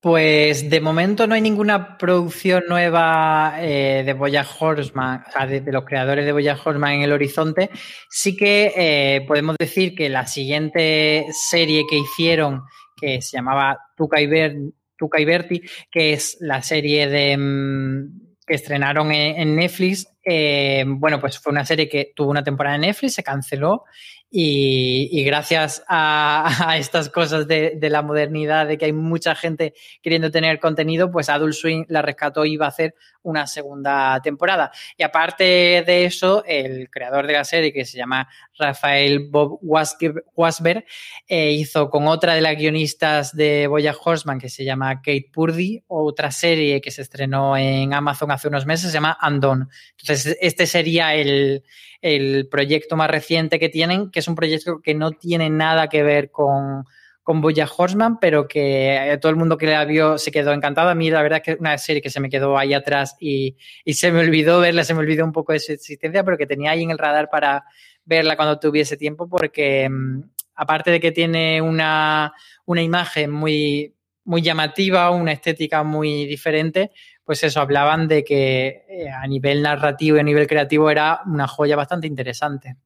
[0.00, 5.84] Pues de momento no hay ninguna producción nueva eh, de Boya Horseman, o de, los
[5.84, 7.70] creadores de Boya Horseman en el horizonte.
[8.10, 12.62] Sí que eh, podemos decir que la siguiente serie que hicieron,
[12.96, 14.56] que se llamaba Tuca y, Ber
[14.96, 21.18] Tuca y Berti, que es la serie de, mm, que estrenaron en, Netflix, eh, bueno,
[21.20, 23.84] pues fue una serie que tuvo una temporada en Netflix, se canceló
[24.30, 30.60] y, gracias a, estas cosas de, la modernidad, de que hay mucha gente queriendo tener
[30.60, 34.70] contenido, pues Adult Swing la rescató y iba a hacer una segunda temporada.
[34.96, 38.28] Y aparte de eso, el creador de la serie, que se llama
[38.58, 40.84] Rafael Bob Wasberg,
[41.26, 45.82] eh, hizo con otra de las guionistas de Boya Horseman, que se llama Kate Purdy,
[45.86, 49.68] otra serie que se estrenó en Amazon hace unos meses, se llama Andon.
[49.98, 51.64] Entonces, este sería el,
[52.00, 56.02] el proyecto más reciente que tienen, que es un proyecto que no tiene nada que
[56.02, 56.84] ver con,
[57.26, 60.90] con Boya Horseman, pero que todo el mundo que la vio se quedó encantado.
[60.90, 63.16] A mí, la verdad, es que es una serie que se me quedó ahí atrás
[63.18, 66.38] y, y, se me olvidó verla, se me olvidó un poco de su existencia, pero
[66.38, 67.64] que tenía ahí en el radar para
[68.06, 70.22] verla cuando tuviese tiempo, porque mm,
[70.54, 72.32] aparte de que tiene una,
[72.64, 73.94] una imagen muy,
[74.24, 76.92] muy llamativa, una estética muy diferente,
[77.24, 81.46] pues eso, hablaban de que eh, a nivel narrativo y a nivel creativo era una
[81.48, 82.76] joya bastante interesante.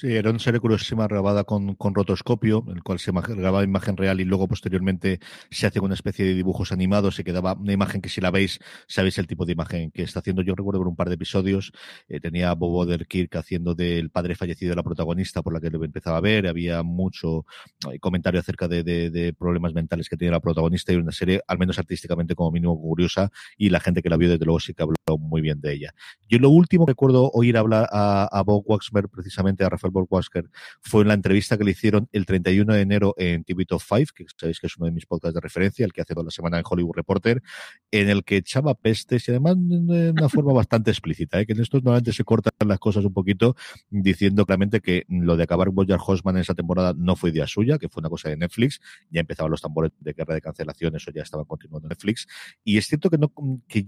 [0.00, 3.96] Sí, era una serie curiosísima grabada con, con rotoscopio, en el cual se grababa imagen
[3.96, 5.18] real y luego posteriormente
[5.50, 8.60] se hace una especie de dibujos animados y quedaba una imagen que si la veis,
[8.86, 10.42] sabéis el tipo de imagen que está haciendo.
[10.42, 11.72] Yo recuerdo por un par de episodios,
[12.08, 15.68] eh, tenía a Bob Odenkirk haciendo del padre fallecido de la protagonista por la que
[15.68, 17.44] lo empezaba a ver, había mucho
[17.92, 21.58] eh, comentario acerca de, de, problemas mentales que tenía la protagonista y una serie, al
[21.58, 24.84] menos artísticamente como mínimo curiosa y la gente que la vio desde luego sí que
[24.84, 25.94] habló muy bien de ella.
[26.28, 31.08] Yo lo último recuerdo oír hablar a, Bob Waxberg, precisamente a Rafael Wasker fue en
[31.08, 34.60] la entrevista que le hicieron el 31 de enero en TV Top 5, que sabéis
[34.60, 36.64] que es uno de mis podcasts de referencia, el que hace toda la semana en
[36.68, 37.42] Hollywood Reporter,
[37.90, 41.46] en el que echaba pestes y además de una forma bastante explícita, ¿eh?
[41.46, 43.56] que en estos normalmente se cortan las cosas un poquito
[43.90, 47.78] diciendo claramente que lo de acabar Boyer Horseman en esa temporada no fue idea suya,
[47.78, 48.80] que fue una cosa de Netflix,
[49.10, 52.26] ya empezaban los tambores de guerra de cancelación, eso ya estaban continuando en Netflix,
[52.64, 53.32] y es cierto que no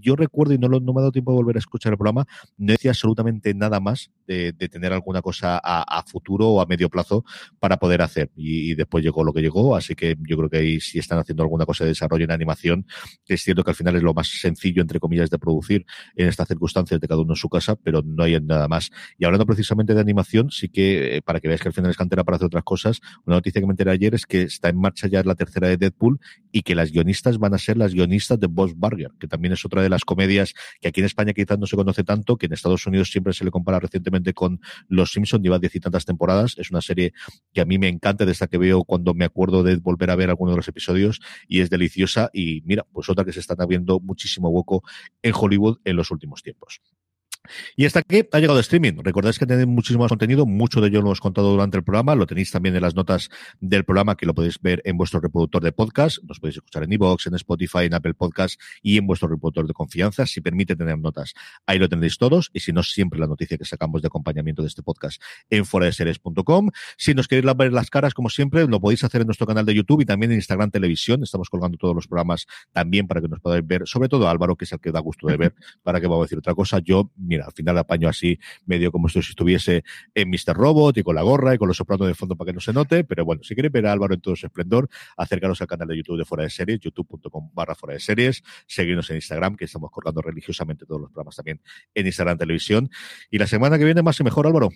[0.01, 2.25] yo recuerdo y no me ha dado tiempo de volver a escuchar el programa,
[2.57, 6.65] no decía absolutamente nada más de, de tener alguna cosa a, a futuro o a
[6.65, 7.23] medio plazo
[7.59, 8.31] para poder hacer.
[8.35, 11.43] Y, después llegó lo que llegó, así que yo creo que ahí si están haciendo
[11.43, 12.85] alguna cosa de desarrollo en animación,
[13.27, 15.85] es cierto que al final es lo más sencillo, entre comillas, de producir
[16.15, 18.91] en estas circunstancias de cada uno en su casa, pero no hay nada más.
[19.17, 21.97] Y hablando precisamente de animación, sí que eh, para que veáis que al final es
[21.97, 24.79] cantera para hacer otras cosas, una noticia que me enteré ayer es que está en
[24.79, 26.19] marcha ya la tercera de Deadpool
[26.51, 29.65] y que las guionistas van a ser las guionistas de Boss Burger, que también es
[29.65, 32.53] otra de las comedias que aquí en España quizás no se conoce tanto, que en
[32.53, 36.55] Estados Unidos siempre se le compara recientemente con Los Simpson lleva veintitantas temporadas.
[36.57, 37.13] Es una serie
[37.53, 40.29] que a mí me encanta desde que veo cuando me acuerdo de volver a ver
[40.29, 42.29] alguno de los episodios y es deliciosa.
[42.33, 44.83] Y mira, pues otra que se está abriendo muchísimo hueco
[45.21, 46.81] en Hollywood en los últimos tiempos.
[47.75, 48.93] Y hasta aquí ha llegado streaming.
[49.03, 52.15] Recordáis que tenéis muchísimo más contenido, mucho de ello lo hemos contado durante el programa,
[52.15, 53.29] lo tenéis también en las notas
[53.59, 56.93] del programa que lo podéis ver en vuestro reproductor de podcast, nos podéis escuchar en
[56.93, 60.97] iVoox, en Spotify, en Apple Podcast y en vuestro reproductor de confianza, si permite tener
[60.97, 61.33] notas.
[61.65, 64.67] Ahí lo tendréis todos y si no, siempre la noticia que sacamos de acompañamiento de
[64.67, 66.69] este podcast en foradeseries.com.
[66.97, 69.73] Si nos queréis ver las caras, como siempre, lo podéis hacer en nuestro canal de
[69.73, 71.23] YouTube y también en Instagram Televisión.
[71.23, 74.65] Estamos colgando todos los programas también para que nos podáis ver, sobre todo Álvaro, que
[74.65, 76.79] es el que da gusto de ver, para que vamos a decir otra cosa.
[76.79, 80.53] Yo, mira, al final apaño así medio como si estuviese en Mr.
[80.53, 82.73] Robot y con la gorra y con los sopranos de fondo para que no se
[82.73, 85.87] note, pero bueno, si queréis ver a Álvaro en todo su esplendor, acercaros al canal
[85.87, 89.65] de YouTube de Fuera de Series, youtube.com barra Fuera de Series, seguirnos en Instagram, que
[89.65, 91.61] estamos colgando religiosamente todos los programas también
[91.95, 92.89] en Instagram Televisión.
[93.29, 94.69] Y la semana que viene más y mejor, Álvaro.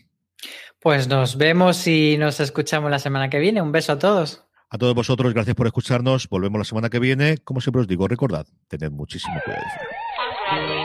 [0.80, 3.62] Pues nos vemos y nos escuchamos la semana que viene.
[3.62, 4.46] Un beso a todos.
[4.70, 6.28] A todos vosotros, gracias por escucharnos.
[6.28, 7.38] Volvemos la semana que viene.
[7.38, 10.85] Como siempre os digo, recordad, tened muchísimo cuidado.